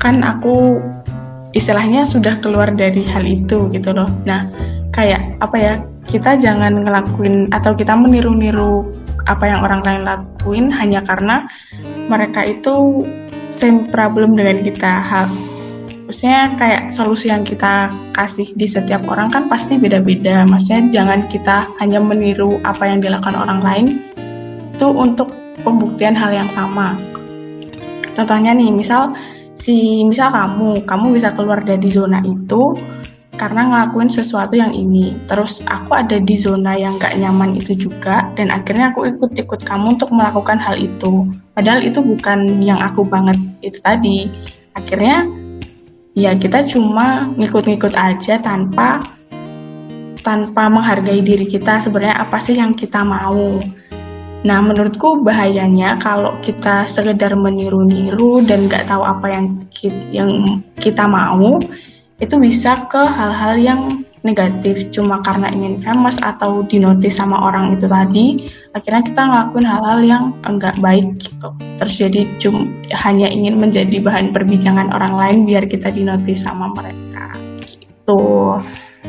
kan 0.02 0.20
aku 0.20 0.78
istilahnya 1.56 2.04
sudah 2.04 2.42
keluar 2.42 2.68
dari 2.74 3.02
hal 3.06 3.24
itu 3.24 3.70
gitu 3.72 3.90
loh. 3.94 4.08
Nah, 4.28 4.46
kayak 4.92 5.40
apa 5.40 5.56
ya? 5.56 5.74
Kita 6.04 6.36
jangan 6.36 6.84
ngelakuin 6.84 7.48
atau 7.48 7.72
kita 7.72 7.96
meniru-niru 7.96 8.84
apa 9.24 9.48
yang 9.48 9.64
orang 9.64 9.80
lain 9.80 10.02
lakuin 10.04 10.68
hanya 10.68 11.00
karena 11.00 11.48
mereka 12.12 12.44
itu 12.44 13.00
same 13.48 13.88
problem 13.88 14.36
dengan 14.36 14.60
kita 14.60 15.00
hal 15.00 15.26
maksudnya 16.04 16.52
kayak 16.60 16.82
solusi 16.92 17.32
yang 17.32 17.42
kita 17.42 17.88
kasih 18.12 18.48
di 18.56 18.68
setiap 18.68 19.04
orang 19.08 19.32
kan 19.32 19.48
pasti 19.48 19.80
beda-beda 19.80 20.44
maksudnya 20.44 20.92
jangan 20.92 21.24
kita 21.32 21.64
hanya 21.80 21.98
meniru 22.00 22.60
apa 22.64 22.84
yang 22.84 23.00
dilakukan 23.00 23.36
orang 23.36 23.60
lain 23.64 23.86
itu 24.76 24.86
untuk 24.90 25.32
pembuktian 25.64 26.12
hal 26.12 26.30
yang 26.30 26.50
sama 26.52 26.96
contohnya 28.12 28.52
nih 28.52 28.68
misal 28.68 29.16
si 29.56 30.04
misal 30.04 30.28
kamu 30.28 30.84
kamu 30.84 31.06
bisa 31.16 31.32
keluar 31.32 31.64
dari 31.64 31.88
zona 31.88 32.20
itu 32.26 32.76
karena 33.34 33.66
ngelakuin 33.66 34.10
sesuatu 34.10 34.54
yang 34.54 34.70
ini. 34.70 35.18
Terus 35.26 35.58
aku 35.66 35.94
ada 35.94 36.22
di 36.22 36.38
zona 36.38 36.78
yang 36.78 36.96
gak 37.02 37.18
nyaman 37.18 37.58
itu 37.58 37.74
juga, 37.74 38.30
dan 38.38 38.50
akhirnya 38.50 38.94
aku 38.94 39.10
ikut-ikut 39.10 39.66
kamu 39.66 39.98
untuk 39.98 40.10
melakukan 40.14 40.58
hal 40.58 40.78
itu. 40.78 41.26
Padahal 41.54 41.82
itu 41.82 41.98
bukan 41.98 42.62
yang 42.62 42.78
aku 42.78 43.02
banget 43.02 43.38
itu 43.62 43.78
tadi. 43.82 44.30
Akhirnya 44.74 45.26
ya 46.14 46.34
kita 46.38 46.66
cuma 46.70 47.30
ngikut-ngikut 47.34 47.94
aja 47.98 48.38
tanpa 48.38 49.02
tanpa 50.24 50.72
menghargai 50.72 51.20
diri 51.20 51.44
kita 51.44 51.84
sebenarnya 51.84 52.16
apa 52.16 52.40
sih 52.40 52.56
yang 52.56 52.72
kita 52.72 53.04
mau. 53.04 53.60
Nah, 54.44 54.60
menurutku 54.60 55.24
bahayanya 55.24 55.96
kalau 56.00 56.36
kita 56.44 56.84
sekedar 56.84 57.32
meniru-niru 57.32 58.44
dan 58.44 58.68
gak 58.68 58.88
tahu 58.88 59.00
apa 59.00 59.26
yang 59.32 59.46
kita, 59.72 59.96
yang 60.12 60.60
kita 60.76 61.08
mau, 61.08 61.56
itu 62.20 62.34
bisa 62.36 62.84
ke 62.92 63.00
hal-hal 63.08 63.56
yang 63.56 63.80
negatif 64.24 64.88
cuma 64.88 65.20
karena 65.20 65.52
ingin 65.52 65.76
famous 65.78 66.16
atau 66.24 66.64
dinotis 66.64 67.20
sama 67.20 67.36
orang 67.36 67.76
itu 67.76 67.84
tadi 67.84 68.48
akhirnya 68.72 69.04
kita 69.04 69.22
ngelakuin 69.22 69.68
hal-hal 69.68 70.00
yang 70.00 70.24
enggak 70.48 70.74
baik 70.80 71.20
gitu. 71.20 71.48
Terus 71.78 71.94
jadi 72.00 72.20
cuma 72.40 72.66
hanya 73.04 73.28
ingin 73.28 73.60
menjadi 73.60 74.00
bahan 74.00 74.32
perbincangan 74.32 74.90
orang 74.90 75.14
lain 75.14 75.38
biar 75.44 75.68
kita 75.68 75.92
dinotis 75.92 76.42
sama 76.42 76.72
mereka 76.72 77.36
gitu. 77.68 78.56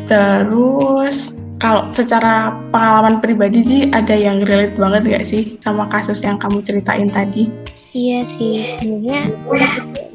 Terus 0.06 1.32
kalau 1.58 1.88
secara 1.90 2.52
pengalaman 2.70 3.24
pribadi 3.24 3.64
sih 3.64 3.82
ada 3.96 4.14
yang 4.14 4.44
relate 4.44 4.76
banget 4.76 5.02
gak 5.08 5.26
sih 5.26 5.44
sama 5.64 5.88
kasus 5.88 6.20
yang 6.22 6.36
kamu 6.36 6.60
ceritain 6.60 7.08
tadi 7.08 7.48
Iya 7.96 8.28
sih, 8.28 8.68
sebenarnya 8.68 9.32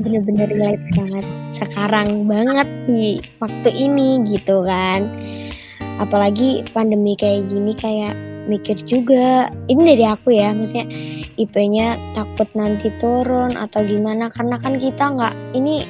bener-bener 0.05 0.53
relate 0.53 0.85
banget 0.93 1.25
sekarang 1.57 2.29
banget 2.29 2.69
di 2.85 3.25
waktu 3.41 3.73
ini 3.73 4.21
gitu 4.29 4.61
kan. 4.69 5.09
Apalagi 5.97 6.61
pandemi 6.77 7.17
kayak 7.17 7.49
gini 7.49 7.73
kayak 7.73 8.13
mikir 8.53 8.77
juga. 8.85 9.49
Ini 9.73 9.97
dari 9.97 10.05
aku 10.05 10.29
ya, 10.29 10.53
maksudnya 10.53 10.93
IP-nya 11.41 11.97
takut 12.13 12.53
nanti 12.53 12.93
turun 13.01 13.57
atau 13.57 13.81
gimana 13.81 14.29
karena 14.29 14.61
kan 14.61 14.77
kita 14.77 15.17
nggak 15.17 15.33
ini 15.57 15.81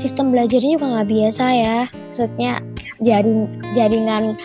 sistem 0.00 0.32
belajarnya 0.32 0.80
juga 0.80 0.88
nggak 0.88 1.10
biasa 1.12 1.44
ya. 1.52 1.78
Maksudnya 2.16 2.64
jaring 3.04 3.60
jaringan 3.76 4.40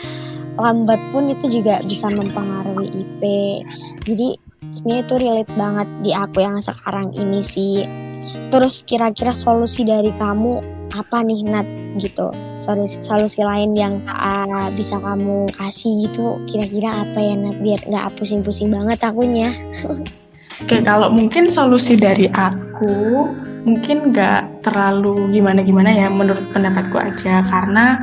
lambat 0.60 1.00
pun 1.16 1.32
itu 1.32 1.64
juga 1.64 1.80
bisa 1.88 2.12
mempengaruhi 2.12 2.92
IP. 2.92 3.22
Jadi 4.12 4.50
sebenarnya 4.70 5.01
itu 5.10 5.15
relate 5.18 5.53
banget 5.58 5.88
di 6.06 6.12
aku 6.13 6.38
yang 6.46 6.62
sekarang 6.62 7.10
ini 7.18 7.41
sih. 7.41 7.89
Terus 8.53 8.86
kira-kira 8.86 9.34
solusi 9.34 9.82
dari 9.82 10.13
kamu 10.22 10.62
apa 10.94 11.25
nih 11.25 11.41
Nat? 11.50 11.68
Gitu. 11.98 12.30
Solusi 12.62 13.01
solusi 13.01 13.41
lain 13.41 13.74
yang 13.74 14.06
uh, 14.06 14.70
bisa 14.77 15.01
kamu 15.01 15.50
kasih 15.58 16.06
gitu 16.06 16.38
kira-kira 16.46 17.01
apa 17.01 17.18
ya 17.18 17.34
Nat? 17.34 17.58
Biar 17.58 17.82
nggak 17.89 18.22
pusing-pusing 18.22 18.70
banget 18.70 19.01
akunya. 19.01 19.50
Oke 20.62 20.77
kalau 20.86 21.10
mungkin 21.10 21.50
solusi 21.50 21.98
dari 21.98 22.30
aku 22.30 23.25
mungkin 23.65 24.13
nggak 24.13 24.62
terlalu 24.62 25.34
gimana-gimana 25.34 25.89
ya 25.89 26.08
menurut 26.13 26.46
pendapatku 26.53 27.01
aja. 27.01 27.41
Karena 27.50 27.98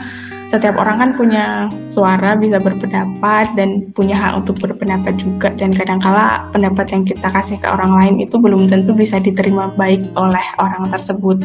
setiap 0.48 0.80
orang 0.80 0.96
kan 0.96 1.10
punya 1.12 1.68
suara, 1.92 2.32
bisa 2.32 2.56
berpendapat 2.56 3.52
dan 3.52 3.92
punya 3.92 4.16
hak 4.16 4.44
untuk 4.44 4.56
berpendapat 4.64 5.20
juga 5.20 5.52
dan 5.52 5.68
kadangkala 5.76 6.48
pendapat 6.56 6.88
yang 6.88 7.04
kita 7.04 7.28
kasih 7.28 7.60
ke 7.60 7.68
orang 7.68 7.92
lain 8.00 8.14
itu 8.24 8.40
belum 8.40 8.64
tentu 8.72 8.96
bisa 8.96 9.20
diterima 9.20 9.68
baik 9.76 10.08
oleh 10.16 10.46
orang 10.56 10.88
tersebut. 10.88 11.44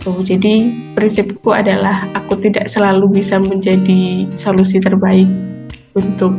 Tuh, 0.00 0.22
jadi 0.22 0.70
prinsipku 0.94 1.50
adalah 1.50 2.06
aku 2.14 2.38
tidak 2.38 2.70
selalu 2.70 3.20
bisa 3.20 3.42
menjadi 3.42 4.30
solusi 4.38 4.78
terbaik 4.78 5.28
untuk 5.98 6.32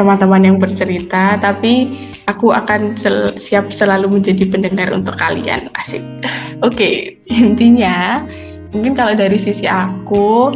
teman-teman 0.00 0.40
yang 0.40 0.56
bercerita, 0.56 1.36
tapi 1.36 1.92
aku 2.24 2.54
akan 2.54 2.96
sel 2.96 3.36
siap 3.36 3.68
selalu 3.68 4.18
menjadi 4.18 4.48
pendengar 4.48 4.88
untuk 4.96 5.20
kalian. 5.20 5.68
Asik. 5.76 6.00
Oke, 6.64 6.72
okay, 6.74 6.94
intinya 7.28 8.24
mungkin 8.72 8.92
kalau 8.92 9.16
dari 9.16 9.38
sisi 9.40 9.64
aku 9.64 10.52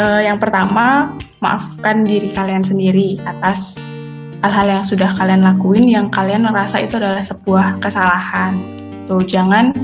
uh, 0.00 0.20
yang 0.22 0.38
pertama 0.42 1.14
maafkan 1.38 2.02
diri 2.02 2.32
kalian 2.32 2.64
sendiri 2.64 3.20
atas 3.28 3.78
hal-hal 4.42 4.80
yang 4.80 4.84
sudah 4.86 5.10
kalian 5.16 5.42
lakuin 5.42 5.86
yang 5.90 6.06
kalian 6.12 6.46
merasa 6.46 6.80
itu 6.82 6.98
adalah 6.98 7.22
sebuah 7.24 7.82
kesalahan. 7.82 8.54
Tuh 9.06 9.22
jangan 9.22 9.74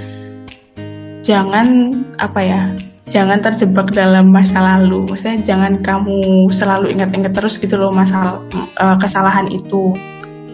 jangan 1.23 1.99
apa 2.19 2.41
ya 2.43 2.63
jangan 3.07 3.43
terjebak 3.43 3.91
dalam 3.95 4.31
masa 4.31 4.59
lalu. 4.59 5.07
Maksudnya 5.09 5.43
jangan 5.43 5.83
kamu 5.83 6.49
selalu 6.51 6.95
ingat-ingat 6.95 7.33
terus 7.35 7.59
gitu 7.59 7.79
loh 7.79 7.91
masalah 7.95 8.39
uh, 8.79 8.97
kesalahan 8.99 9.51
itu 9.51 9.95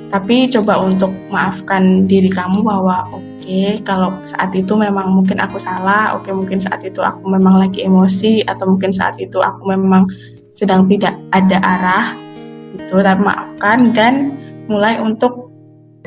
tapi 0.09 0.49
coba 0.49 0.81
untuk 0.81 1.13
maafkan 1.29 2.09
diri 2.09 2.33
kamu 2.33 2.65
bahwa 2.65 3.05
oke 3.13 3.21
okay, 3.45 3.77
kalau 3.85 4.13
saat 4.25 4.57
itu 4.57 4.73
memang 4.73 5.13
mungkin 5.13 5.37
aku 5.37 5.61
salah 5.61 6.17
oke 6.17 6.25
okay, 6.25 6.33
mungkin 6.33 6.59
saat 6.61 6.81
itu 6.81 7.05
aku 7.05 7.29
memang 7.29 7.61
lagi 7.61 7.85
emosi 7.85 8.41
atau 8.49 8.73
mungkin 8.73 8.89
saat 8.89 9.21
itu 9.21 9.37
aku 9.41 9.69
memang 9.69 10.09
sedang 10.57 10.89
tidak 10.89 11.13
ada 11.37 11.61
arah 11.61 12.07
itu 12.73 12.97
dan 13.05 13.21
maafkan 13.21 13.93
dan 13.93 14.33
mulai 14.69 14.97
untuk 15.01 15.49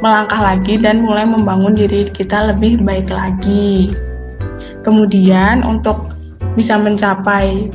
melangkah 0.01 0.41
lagi 0.41 0.81
dan 0.81 1.05
mulai 1.05 1.25
membangun 1.25 1.77
diri 1.77 2.09
kita 2.09 2.53
lebih 2.53 2.81
baik 2.81 3.09
lagi. 3.13 3.93
Kemudian 4.81 5.61
untuk 5.61 6.09
bisa 6.57 6.73
mencapai 6.75 7.69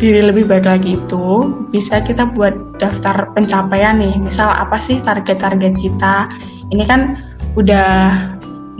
diri 0.00 0.20
lebih 0.24 0.48
baik 0.48 0.66
lagi 0.68 0.96
itu 0.96 1.26
bisa 1.68 2.00
kita 2.00 2.28
buat 2.32 2.78
daftar 2.80 3.32
pencapaian 3.36 4.00
nih. 4.00 4.14
Misal 4.16 4.48
apa 4.48 4.76
sih 4.80 5.00
target-target 5.00 5.74
kita? 5.76 6.28
Ini 6.72 6.84
kan 6.88 7.16
udah 7.56 7.88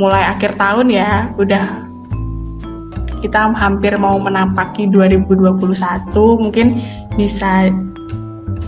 mulai 0.01 0.25
akhir 0.25 0.57
tahun 0.57 0.89
ya, 0.89 1.29
udah 1.37 1.65
kita 3.23 3.55
hampir 3.55 3.95
mau 4.01 4.19
menapaki 4.19 4.91
2021, 4.91 6.11
mungkin 6.43 6.75
bisa 7.15 7.71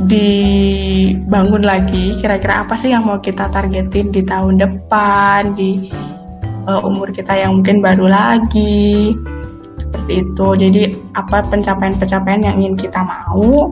dibangun 0.07 1.63
lagi 1.63 2.19
kira-kira 2.19 2.67
apa 2.67 2.75
sih 2.75 2.91
yang 2.91 3.07
mau 3.07 3.23
kita 3.23 3.47
targetin 3.51 4.11
di 4.11 4.23
tahun 4.27 4.59
depan 4.59 5.55
di 5.55 5.91
uh, 6.67 6.83
umur 6.83 7.15
kita 7.15 7.35
yang 7.39 7.63
mungkin 7.63 7.79
baru 7.79 8.11
lagi 8.11 9.15
seperti 9.95 10.27
itu 10.27 10.47
jadi 10.59 10.83
apa 11.15 11.47
pencapaian-pencapaian 11.47 12.43
yang 12.43 12.59
ingin 12.59 12.75
kita 12.75 12.99
mau 13.07 13.71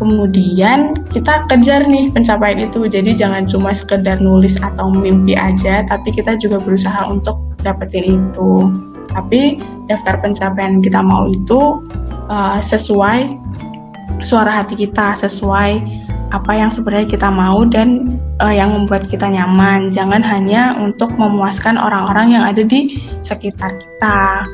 kemudian 0.00 0.96
kita 1.12 1.44
kejar 1.52 1.84
nih 1.84 2.08
pencapaian 2.08 2.64
itu 2.64 2.88
jadi 2.88 3.12
jangan 3.12 3.44
cuma 3.44 3.76
sekedar 3.76 4.16
nulis 4.24 4.56
atau 4.56 4.88
mimpi 4.88 5.36
aja 5.36 5.84
tapi 5.84 6.08
kita 6.08 6.40
juga 6.40 6.56
berusaha 6.56 7.04
untuk 7.12 7.36
dapetin 7.60 8.16
itu 8.16 8.72
tapi 9.12 9.60
daftar 9.92 10.16
pencapaian 10.24 10.80
kita 10.80 11.04
mau 11.04 11.28
itu 11.28 11.84
uh, 12.32 12.56
sesuai 12.56 13.28
suara 14.24 14.64
hati 14.64 14.88
kita 14.88 15.20
sesuai 15.20 15.76
apa 16.30 16.52
yang 16.54 16.70
sebenarnya 16.72 17.10
kita 17.10 17.28
mau 17.28 17.66
dan 17.66 18.16
uh, 18.38 18.54
yang 18.54 18.70
membuat 18.70 19.06
kita 19.10 19.26
nyaman. 19.26 19.90
Jangan 19.90 20.22
hanya 20.22 20.78
untuk 20.78 21.10
memuaskan 21.18 21.74
orang-orang 21.74 22.38
yang 22.38 22.44
ada 22.46 22.62
di 22.62 23.02
sekitar 23.26 23.74
kita. 23.82 24.46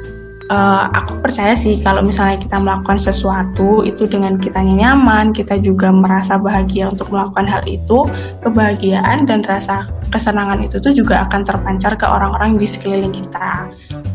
Uh, 0.47 0.87
aku 0.95 1.27
percaya 1.27 1.59
sih 1.59 1.75
kalau 1.83 2.07
misalnya 2.07 2.39
kita 2.39 2.63
melakukan 2.63 3.03
sesuatu 3.03 3.83
itu 3.83 4.07
dengan 4.07 4.39
kita 4.39 4.63
nyaman, 4.63 5.35
kita 5.35 5.59
juga 5.59 5.91
merasa 5.91 6.39
bahagia 6.39 6.87
untuk 6.87 7.11
melakukan 7.11 7.51
hal 7.51 7.67
itu, 7.67 8.07
kebahagiaan 8.47 9.27
dan 9.27 9.43
rasa 9.43 9.91
kesenangan 10.15 10.63
itu 10.63 10.79
tuh 10.79 10.95
juga 10.95 11.27
akan 11.27 11.43
terpancar 11.43 11.99
ke 11.99 12.07
orang-orang 12.07 12.63
di 12.63 12.67
sekeliling 12.67 13.11
kita. 13.11 13.67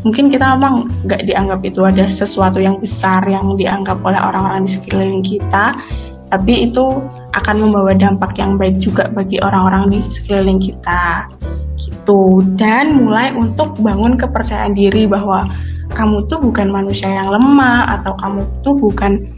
Mungkin 0.08 0.32
kita 0.32 0.56
memang 0.56 0.88
nggak 1.04 1.28
dianggap 1.28 1.60
itu 1.68 1.84
ada 1.84 2.08
sesuatu 2.08 2.56
yang 2.56 2.80
besar 2.80 3.20
yang 3.28 3.52
dianggap 3.60 4.00
oleh 4.00 4.16
orang-orang 4.16 4.64
di 4.64 4.72
sekeliling 4.72 5.20
kita 5.20 5.76
tapi 6.32 6.64
itu 6.64 6.84
akan 7.36 7.56
membawa 7.60 7.92
dampak 7.92 8.40
yang 8.40 8.56
baik 8.56 8.80
juga 8.80 9.12
bagi 9.12 9.36
orang-orang 9.44 9.92
di 9.92 10.00
sekeliling 10.08 10.56
kita. 10.56 11.28
Gitu. 11.76 12.40
Dan 12.56 13.04
mulai 13.04 13.36
untuk 13.36 13.76
bangun 13.84 14.16
kepercayaan 14.16 14.72
diri 14.72 15.04
bahwa 15.04 15.44
kamu 15.92 16.26
tuh 16.26 16.40
bukan 16.40 16.68
manusia 16.72 17.08
yang 17.08 17.28
lemah 17.30 18.00
atau 18.00 18.12
kamu 18.18 18.40
tuh 18.64 18.74
bukan 18.76 19.28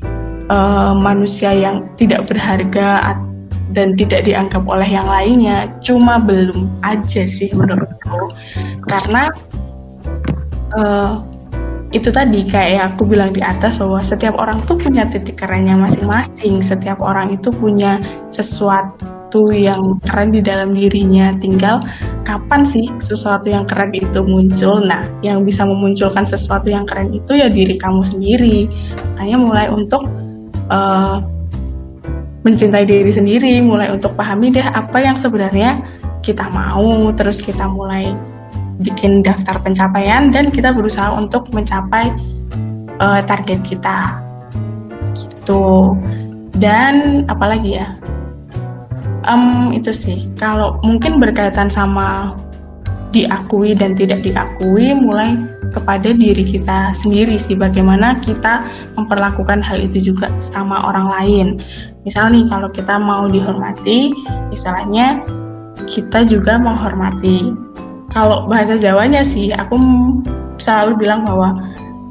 uh, 0.49 0.94
manusia 0.96 1.52
yang 1.52 1.87
tidak 2.00 2.26
berharga 2.30 3.18
dan 3.75 3.99
tidak 3.99 4.23
dianggap 4.25 4.62
oleh 4.64 4.87
yang 4.87 5.06
lainnya 5.06 5.66
cuma 5.82 6.23
belum 6.23 6.70
aja 6.87 7.26
sih 7.26 7.50
menurutku 7.52 8.30
karena 8.87 9.34
uh, 10.78 11.20
itu 11.94 12.11
tadi 12.11 12.42
kayak 12.50 12.99
aku 12.99 13.06
bilang 13.06 13.30
di 13.30 13.38
atas 13.38 13.78
bahwa 13.78 14.02
setiap 14.02 14.34
orang 14.42 14.58
tuh 14.66 14.75
punya 14.75 15.06
titik 15.06 15.38
kerennya 15.38 15.78
masing-masing. 15.78 16.58
Setiap 16.58 16.99
orang 16.99 17.38
itu 17.38 17.54
punya 17.54 18.02
sesuatu 18.26 19.24
yang 19.50 19.98
keren 20.04 20.30
di 20.30 20.40
dalam 20.44 20.76
dirinya. 20.76 21.34
Tinggal 21.40 21.82
kapan 22.22 22.62
sih 22.62 22.84
sesuatu 23.00 23.50
yang 23.50 23.64
keren 23.66 23.90
itu 23.94 24.20
muncul. 24.22 24.84
Nah, 24.84 25.08
yang 25.24 25.42
bisa 25.42 25.64
memunculkan 25.64 26.28
sesuatu 26.28 26.70
yang 26.70 26.84
keren 26.84 27.10
itu 27.10 27.34
ya 27.34 27.50
diri 27.50 27.74
kamu 27.80 28.02
sendiri. 28.04 28.68
Makanya 29.16 29.36
mulai 29.40 29.66
untuk 29.72 30.02
uh, 30.70 31.18
mencintai 32.44 32.84
diri 32.84 33.12
sendiri, 33.12 33.64
mulai 33.64 33.90
untuk 33.90 34.12
pahami 34.14 34.52
deh 34.52 34.64
apa 34.64 35.00
yang 35.00 35.16
sebenarnya 35.16 35.80
kita 36.20 36.44
mau, 36.52 37.08
terus 37.16 37.40
kita 37.40 37.64
mulai 37.68 38.12
bikin 38.82 39.23
daftar 39.23 39.60
pencapaian 39.62 40.34
dan 40.34 40.50
kita 40.50 40.75
berusaha 40.75 41.14
untuk 41.14 41.47
mencapai 41.54 42.10
uh, 42.99 43.20
target 43.23 43.62
kita 43.62 44.18
gitu 45.14 45.94
dan 46.58 47.23
apalagi 47.30 47.78
ya 47.78 47.94
um, 49.28 49.73
itu 49.75 49.91
sih. 49.91 50.28
Kalau 50.39 50.80
mungkin 50.84 51.21
berkaitan 51.21 51.69
sama 51.69 52.37
diakui 53.15 53.78
dan 53.78 53.95
tidak 53.95 54.26
diakui 54.26 54.91
mulai 54.99 55.39
kepada 55.71 56.15
diri 56.15 56.43
kita 56.43 56.95
sendiri 56.95 57.39
sih. 57.39 57.54
Bagaimana 57.58 58.19
kita 58.23 58.67
memperlakukan 58.99 59.63
hal 59.63 59.82
itu 59.82 60.13
juga 60.15 60.30
sama 60.43 60.82
orang 60.82 61.06
lain. 61.10 61.47
Misal 62.02 62.34
nih 62.34 62.45
kalau 62.50 62.69
kita 62.71 62.99
mau 63.00 63.26
dihormati 63.30 64.13
istilahnya 64.54 65.23
kita 65.91 66.26
juga 66.26 66.58
menghormati. 66.58 67.54
Kalau 68.15 68.47
bahasa 68.47 68.78
Jawanya 68.78 69.26
sih 69.26 69.50
aku 69.50 69.75
selalu 70.63 71.02
bilang 71.02 71.26
bahwa 71.26 71.58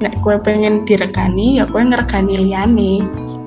nek 0.04 0.20
kue 0.20 0.36
pengen 0.44 0.84
direkani 0.84 1.62
ya 1.62 1.64
kue 1.64 1.80
ngeregani 1.80 2.36
liane 2.44 2.94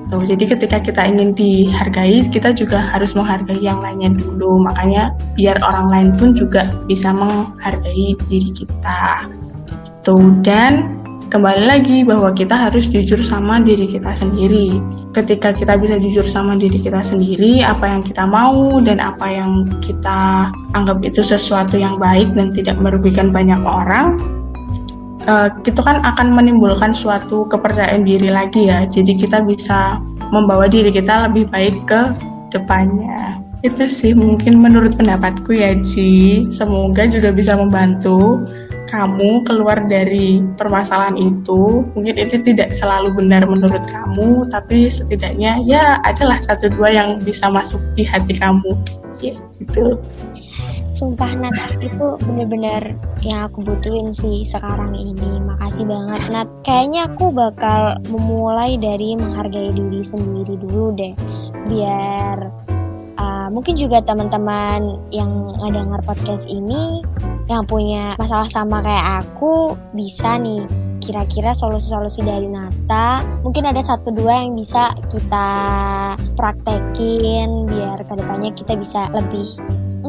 gitu. 0.07 0.23
Jadi 0.23 0.43
ketika 0.55 0.77
kita 0.79 1.01
ingin 1.03 1.35
dihargai, 1.35 2.23
kita 2.31 2.55
juga 2.55 2.79
harus 2.79 3.11
menghargai 3.11 3.59
yang 3.59 3.83
lainnya 3.83 4.15
dulu. 4.15 4.63
Makanya 4.63 5.11
biar 5.35 5.59
orang 5.59 5.87
lain 5.91 6.09
pun 6.15 6.31
juga 6.31 6.71
bisa 6.87 7.11
menghargai 7.11 8.15
diri 8.31 8.51
kita. 8.55 9.27
Gitu. 9.67 10.15
Dan 10.47 10.95
kembali 11.27 11.67
lagi 11.67 12.07
bahwa 12.07 12.31
kita 12.31 12.55
harus 12.55 12.87
jujur 12.87 13.19
sama 13.19 13.59
diri 13.59 13.91
kita 13.91 14.15
sendiri. 14.15 14.79
Ketika 15.11 15.51
kita 15.51 15.75
bisa 15.75 15.99
jujur 15.99 16.23
sama 16.23 16.55
diri 16.55 16.79
kita 16.79 17.03
sendiri, 17.03 17.59
apa 17.59 17.83
yang 17.83 18.01
kita 18.07 18.23
mau 18.23 18.79
dan 18.79 19.03
apa 19.03 19.27
yang 19.27 19.67
kita 19.83 20.47
anggap 20.71 21.03
itu 21.03 21.19
sesuatu 21.19 21.75
yang 21.75 21.99
baik 21.99 22.31
dan 22.31 22.55
tidak 22.55 22.79
merugikan 22.79 23.35
banyak 23.35 23.59
orang, 23.67 24.15
uh, 25.27 25.51
itu 25.67 25.81
kan 25.83 26.01
akan 26.01 26.33
menimbulkan 26.33 26.95
suatu 26.95 27.45
kepercayaan 27.51 28.07
diri 28.07 28.31
lagi 28.31 28.71
ya. 28.71 28.87
Jadi 28.87 29.13
kita 29.19 29.43
bisa 29.43 29.99
membawa 30.33 30.65
diri 30.65 30.89
kita 30.89 31.29
lebih 31.29 31.51
baik 31.51 31.75
ke 31.85 32.01
depannya. 32.55 33.43
Itu 33.61 33.85
sih 33.89 34.15
mungkin 34.15 34.63
menurut 34.63 34.95
pendapatku 34.95 35.53
ya 35.53 35.75
Ji. 35.83 36.47
Semoga 36.49 37.05
juga 37.09 37.35
bisa 37.35 37.53
membantu 37.59 38.47
kamu 38.87 39.43
keluar 39.43 39.83
dari 39.85 40.39
permasalahan 40.55 41.19
itu 41.19 41.83
mungkin 41.91 42.15
itu 42.15 42.39
tidak 42.39 42.71
selalu 42.71 43.11
benar 43.19 43.43
menurut 43.43 43.83
kamu 43.83 44.47
tapi 44.47 44.87
setidaknya 44.87 45.59
ya 45.67 45.99
adalah 46.07 46.39
satu 46.39 46.71
dua 46.71 46.95
yang 46.95 47.09
bisa 47.19 47.51
masuk 47.51 47.83
di 47.99 48.07
hati 48.07 48.31
kamu 48.31 48.71
ya 49.19 49.35
gitu 49.59 49.99
sumpah 50.97 51.29
Nat 51.37 51.77
itu 51.77 52.17
bener-bener 52.25 52.97
yang 53.21 53.45
aku 53.45 53.61
butuhin 53.61 54.09
sih 54.09 54.41
sekarang 54.41 54.97
ini. 54.97 55.37
Makasih 55.45 55.85
banget 55.85 56.21
Nat. 56.33 56.49
Kayaknya 56.65 57.13
aku 57.13 57.29
bakal 57.29 58.01
memulai 58.09 58.81
dari 58.81 59.13
menghargai 59.13 59.69
diri 59.77 60.01
sendiri 60.01 60.57
dulu 60.57 60.97
deh 60.97 61.13
biar 61.69 62.49
uh, 63.21 63.47
mungkin 63.53 63.77
juga 63.77 64.01
teman-teman 64.01 64.97
yang 65.13 65.29
ngedengar 65.61 66.01
podcast 66.01 66.49
ini 66.49 67.05
yang 67.45 67.63
punya 67.69 68.17
masalah 68.17 68.49
sama 68.49 68.81
kayak 68.81 69.23
aku 69.23 69.77
bisa 69.93 70.35
nih 70.41 70.65
kira-kira 71.07 71.55
solusi-solusi 71.55 72.19
dari 72.19 72.51
Nata. 72.51 73.23
Mungkin 73.45 73.63
ada 73.63 73.79
satu 73.79 74.11
dua 74.11 74.43
yang 74.43 74.59
bisa 74.59 74.91
kita 75.07 75.49
praktekin 76.35 77.63
biar 77.63 78.03
ke 78.03 78.13
depannya 78.19 78.51
kita 78.51 78.75
bisa 78.75 79.07
lebih 79.15 79.47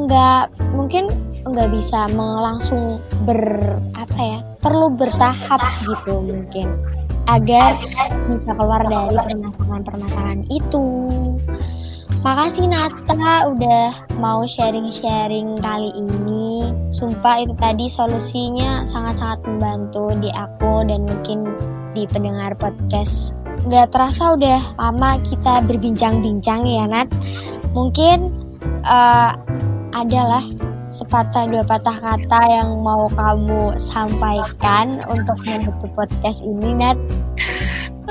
enggak 0.08 0.48
mungkin 0.72 1.12
enggak 1.44 1.68
bisa 1.68 2.08
langsung 2.16 2.96
ber 3.28 3.76
apa 3.92 4.16
ya 4.16 4.38
perlu 4.64 4.88
bertahap 4.96 5.60
gitu 5.84 6.24
mungkin 6.24 6.80
agar 7.28 7.76
bisa 8.24 8.56
keluar 8.56 8.80
dari 8.88 9.12
permasalahan-permasalahan 9.12 10.48
itu 10.48 10.86
Makasih 12.18 12.66
Nata 12.66 13.46
udah 13.46 13.94
mau 14.18 14.42
sharing-sharing 14.42 15.62
kali 15.62 15.94
ini. 15.94 16.74
Sumpah 16.90 17.46
itu 17.46 17.54
tadi 17.62 17.86
solusinya 17.86 18.82
sangat-sangat 18.82 19.46
membantu 19.46 20.10
di 20.18 20.26
aku 20.34 20.82
dan 20.82 21.06
mungkin 21.06 21.46
di 21.94 22.10
pendengar 22.10 22.58
podcast. 22.58 23.30
Gak 23.70 23.94
terasa 23.94 24.34
udah 24.34 24.58
lama 24.82 25.22
kita 25.22 25.62
berbincang-bincang 25.70 26.66
ya 26.66 26.90
Nat. 26.90 27.06
Mungkin 27.70 28.34
uh, 28.82 29.38
adalah 29.92 30.44
sepatah 30.88 31.48
dua 31.52 31.64
patah 31.64 31.96
kata 32.00 32.40
yang 32.48 32.80
mau 32.80 33.08
kamu 33.12 33.76
sampaikan 33.76 35.04
untuk 35.08 35.36
menutup 35.44 35.88
podcast 35.92 36.40
ini 36.40 36.72
Nat. 36.76 36.96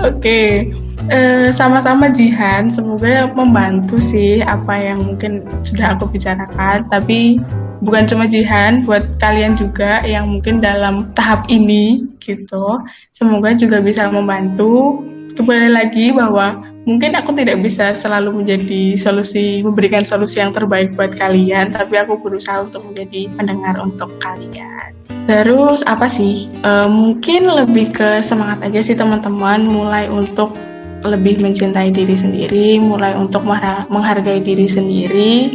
Oke, 0.06 0.70
uh, 1.10 1.50
sama-sama 1.50 2.14
Jihan. 2.14 2.70
Semoga 2.70 3.34
membantu 3.34 3.98
sih 3.98 4.46
apa 4.46 4.78
yang 4.78 5.02
mungkin 5.02 5.42
sudah 5.66 5.98
aku 5.98 6.06
bicarakan. 6.14 6.86
Tapi 6.94 7.42
bukan 7.82 8.06
cuma 8.06 8.30
Jihan, 8.30 8.86
buat 8.86 9.18
kalian 9.18 9.58
juga 9.58 10.06
yang 10.06 10.30
mungkin 10.30 10.62
dalam 10.62 11.10
tahap 11.18 11.50
ini 11.50 12.06
gitu. 12.22 12.78
Semoga 13.10 13.58
juga 13.58 13.82
bisa 13.82 14.06
membantu. 14.14 15.02
Kembali 15.34 15.70
lagi 15.70 16.14
bahwa 16.14 16.62
mungkin 16.88 17.14
aku 17.20 17.36
tidak 17.36 17.60
bisa 17.60 17.92
selalu 17.92 18.42
menjadi 18.42 18.96
solusi 18.96 19.60
memberikan 19.60 20.08
solusi 20.08 20.40
yang 20.40 20.56
terbaik 20.56 20.96
buat 20.96 21.12
kalian 21.20 21.76
tapi 21.76 22.00
aku 22.00 22.16
berusaha 22.16 22.64
untuk 22.64 22.88
menjadi 22.88 23.28
pendengar 23.36 23.76
untuk 23.84 24.08
kalian. 24.24 24.96
Terus 25.28 25.84
apa 25.84 26.08
sih? 26.08 26.48
E, 26.64 26.72
mungkin 26.88 27.52
lebih 27.52 27.92
ke 27.92 28.24
semangat 28.24 28.64
aja 28.72 28.80
sih 28.80 28.96
teman-teman. 28.96 29.68
Mulai 29.68 30.08
untuk 30.08 30.56
lebih 31.04 31.38
mencintai 31.44 31.94
diri 31.94 32.18
sendiri 32.18 32.82
mulai 32.82 33.14
untuk 33.14 33.46
menghargai 33.46 34.42
diri 34.42 34.66
sendiri 34.66 35.54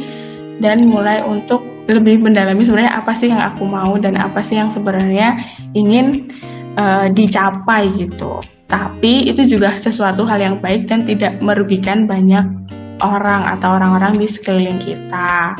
dan 0.62 0.86
mulai 0.86 1.18
untuk 1.26 1.66
lebih 1.90 2.22
mendalami 2.22 2.62
sebenarnya 2.62 2.94
apa 2.94 3.10
sih 3.10 3.26
yang 3.26 3.42
aku 3.42 3.66
mau 3.66 3.98
dan 3.98 4.14
apa 4.14 4.38
sih 4.38 4.54
yang 4.54 4.70
sebenarnya 4.70 5.34
ingin 5.74 6.30
uh, 6.78 7.10
dicapai 7.10 7.90
gitu 7.98 8.38
tapi 8.72 9.28
itu 9.28 9.44
juga 9.44 9.76
sesuatu 9.76 10.24
hal 10.24 10.40
yang 10.40 10.56
baik 10.64 10.88
dan 10.88 11.04
tidak 11.04 11.36
merugikan 11.44 12.08
banyak 12.08 12.40
orang 13.04 13.44
atau 13.44 13.76
orang-orang 13.76 14.16
di 14.16 14.24
sekeliling 14.24 14.80
kita. 14.80 15.52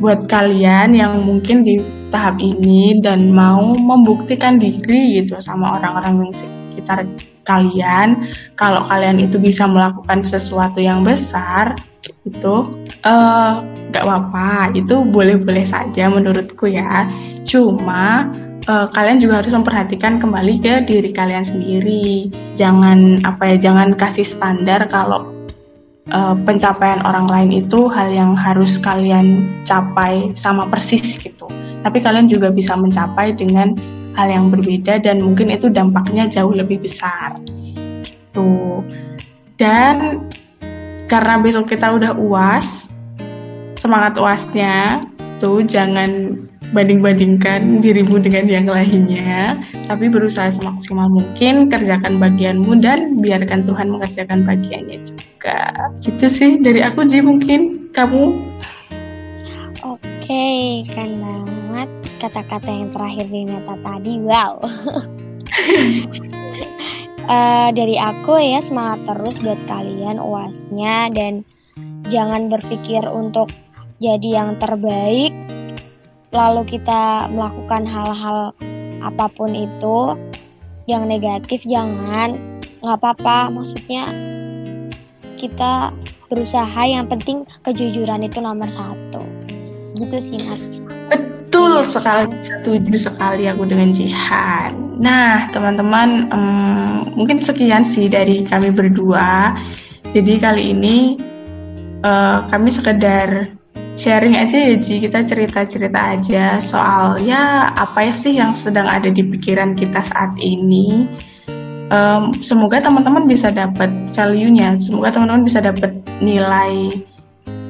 Buat 0.00 0.24
kalian 0.32 0.96
yang 0.96 1.28
mungkin 1.28 1.60
di 1.60 1.76
tahap 2.08 2.40
ini 2.40 3.04
dan 3.04 3.36
mau 3.36 3.76
membuktikan 3.76 4.56
diri 4.56 5.20
gitu 5.20 5.36
sama 5.44 5.76
orang-orang 5.76 6.24
yang 6.24 6.32
sekitar 6.32 7.04
kalian, 7.44 8.24
kalau 8.56 8.80
kalian 8.88 9.20
itu 9.20 9.36
bisa 9.36 9.68
melakukan 9.68 10.24
sesuatu 10.24 10.80
yang 10.80 11.04
besar, 11.04 11.76
itu 12.24 12.80
uh, 13.04 13.60
gak 13.92 14.04
apa-apa, 14.08 14.72
itu 14.72 15.04
boleh-boleh 15.04 15.68
saja 15.68 16.08
menurutku 16.08 16.72
ya. 16.72 17.04
Cuma 17.44 18.32
uh, 18.68 18.86
kalian 18.92 19.20
juga 19.20 19.44
harus 19.44 19.52
memperhatikan 19.52 20.20
kembali 20.20 20.60
ke 20.60 20.74
diri 20.88 21.10
kalian 21.12 21.44
sendiri. 21.44 22.32
Jangan 22.56 23.24
apa 23.24 23.54
ya, 23.54 23.56
jangan 23.70 23.96
kasih 23.96 24.24
standar 24.24 24.88
kalau 24.88 25.32
uh, 26.12 26.34
pencapaian 26.44 27.00
orang 27.04 27.28
lain 27.28 27.50
itu 27.64 27.86
hal 27.92 28.10
yang 28.10 28.32
harus 28.36 28.76
kalian 28.80 29.48
capai 29.64 30.32
sama 30.36 30.68
persis 30.68 31.20
gitu. 31.20 31.48
Tapi 31.84 32.00
kalian 32.00 32.28
juga 32.32 32.48
bisa 32.48 32.72
mencapai 32.76 33.36
dengan 33.36 33.76
hal 34.16 34.30
yang 34.30 34.48
berbeda 34.48 35.02
dan 35.04 35.20
mungkin 35.20 35.52
itu 35.52 35.68
dampaknya 35.68 36.30
jauh 36.30 36.54
lebih 36.54 36.80
besar. 36.80 37.36
Gitu. 38.00 38.80
Dan 39.60 40.24
karena 41.06 41.38
besok 41.44 41.68
kita 41.68 41.92
udah 41.92 42.16
UAS, 42.16 42.88
semangat 43.76 44.16
UASnya 44.16 45.04
tuh 45.38 45.62
jangan 45.66 46.38
banding-bandingkan 46.74 47.78
dirimu 47.84 48.18
dengan 48.18 48.50
yang 48.50 48.66
lainnya, 48.66 49.60
tapi 49.86 50.10
berusaha 50.10 50.50
semaksimal 50.50 51.06
mungkin, 51.06 51.70
kerjakan 51.70 52.18
bagianmu 52.18 52.82
dan 52.82 53.22
biarkan 53.22 53.62
Tuhan 53.62 53.92
mengerjakan 53.94 54.42
bagiannya 54.42 54.98
juga. 55.06 55.70
Gitu 56.02 56.26
sih 56.26 56.50
dari 56.58 56.82
aku 56.82 57.06
Ji 57.06 57.22
mungkin 57.22 57.90
kamu. 57.94 58.34
Oke, 59.84 60.82
kan 60.96 61.10
banget 61.74 61.90
kata-kata 62.22 62.70
yang 62.70 62.90
terakhir 62.94 63.26
di 63.28 63.40
Neta 63.50 63.74
tadi. 63.82 64.14
Wow. 64.22 64.62
uh, 67.26 67.68
dari 67.78 67.96
aku 67.98 68.38
ya 68.38 68.62
semangat 68.62 69.02
terus 69.10 69.42
buat 69.42 69.58
kalian 69.66 70.22
uasnya 70.22 71.10
dan 71.10 71.42
jangan 72.06 72.46
berpikir 72.46 73.02
untuk 73.10 73.50
jadi 74.04 74.44
yang 74.44 74.60
terbaik 74.60 75.32
lalu 76.34 76.76
kita 76.76 77.32
melakukan 77.32 77.88
hal-hal 77.88 78.52
apa 79.00 79.32
pun 79.32 79.48
itu 79.56 80.18
yang 80.84 81.08
negatif 81.08 81.64
jangan 81.64 82.36
nggak 82.84 82.98
apa-apa. 83.00 83.48
Maksudnya 83.48 84.12
kita 85.40 85.94
berusaha. 86.28 86.80
Yang 86.84 87.16
penting 87.16 87.36
kejujuran 87.64 88.28
itu 88.28 88.44
nomor 88.44 88.68
satu. 88.68 89.24
Gitu 89.96 90.16
sih 90.20 90.38
mas. 90.44 90.68
Betul 91.08 91.86
sekali. 91.86 92.28
Setuju 92.44 92.92
sekali 92.98 93.48
aku 93.48 93.64
dengan 93.64 93.94
Jihan. 93.94 95.00
Nah 95.00 95.48
teman-teman 95.54 96.28
um, 96.28 97.14
mungkin 97.16 97.40
sekian 97.40 97.86
sih 97.86 98.12
dari 98.12 98.44
kami 98.44 98.68
berdua. 98.68 99.56
Jadi 100.12 100.36
kali 100.36 100.76
ini 100.76 101.16
uh, 102.04 102.44
kami 102.52 102.68
sekedar 102.68 103.54
sharing 103.94 104.34
aja 104.34 104.58
ya 104.58 104.74
Ji, 104.78 104.98
kita 104.98 105.22
cerita-cerita 105.22 106.18
aja 106.18 106.58
soal 106.58 107.22
ya 107.22 107.70
apa 107.74 108.10
ya 108.10 108.14
sih 108.14 108.34
yang 108.34 108.54
sedang 108.54 108.90
ada 108.90 109.10
di 109.10 109.22
pikiran 109.22 109.78
kita 109.78 110.02
saat 110.02 110.34
ini. 110.42 111.06
Um, 111.92 112.34
semoga 112.40 112.80
teman-teman 112.82 113.28
bisa 113.28 113.52
dapat 113.54 113.92
value-nya, 114.16 114.80
semoga 114.80 115.14
teman-teman 115.14 115.44
bisa 115.46 115.60
dapat 115.62 115.94
nilai 116.18 116.90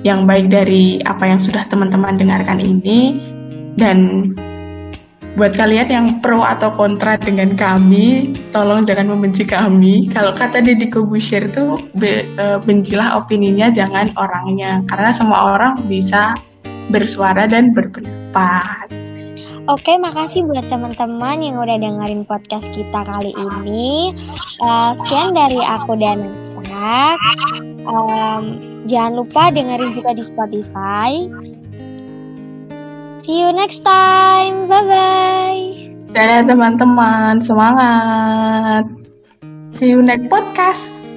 yang 0.06 0.24
baik 0.24 0.48
dari 0.48 1.02
apa 1.04 1.28
yang 1.28 1.40
sudah 1.42 1.66
teman-teman 1.68 2.16
dengarkan 2.16 2.62
ini. 2.62 3.20
Dan 3.74 4.30
buat 5.34 5.52
kalian 5.58 5.88
yang 5.90 6.06
pro 6.22 6.42
atau 6.42 6.70
kontra 6.70 7.18
dengan 7.18 7.58
kami, 7.58 8.30
tolong 8.54 8.86
jangan 8.86 9.10
membenci 9.10 9.42
kami. 9.42 10.06
Kalau 10.10 10.30
kata 10.30 10.62
Deddy 10.62 10.86
Kobusier 10.90 11.50
itu 11.50 11.74
be, 11.98 12.22
e, 12.38 12.44
bencilah 12.62 13.18
opininya, 13.18 13.66
jangan 13.70 14.14
orangnya, 14.14 14.78
karena 14.86 15.10
semua 15.10 15.58
orang 15.58 15.82
bisa 15.90 16.38
bersuara 16.94 17.50
dan 17.50 17.74
berpendapat. 17.74 18.86
Oke, 19.64 19.96
makasih 19.96 20.44
buat 20.44 20.68
teman-teman 20.68 21.40
yang 21.40 21.56
udah 21.56 21.80
dengerin 21.80 22.28
podcast 22.28 22.68
kita 22.76 23.00
kali 23.00 23.32
ini. 23.32 24.12
Uh, 24.60 24.92
sekian 24.92 25.32
dari 25.32 25.56
aku 25.56 25.96
dan 25.96 26.20
Nak. 26.68 27.16
Um, 27.88 28.44
jangan 28.84 29.24
lupa 29.24 29.48
dengerin 29.48 29.96
juga 29.96 30.12
di 30.12 30.20
Spotify. 30.20 31.10
See 33.24 33.40
you 33.40 33.56
next 33.56 33.80
time. 33.80 34.68
Bye 34.68 34.84
bye. 34.84 35.64
Dadah 36.12 36.44
teman-teman, 36.44 37.40
semangat. 37.40 38.84
See 39.72 39.96
you 39.96 40.04
next 40.04 40.28
podcast. 40.28 41.13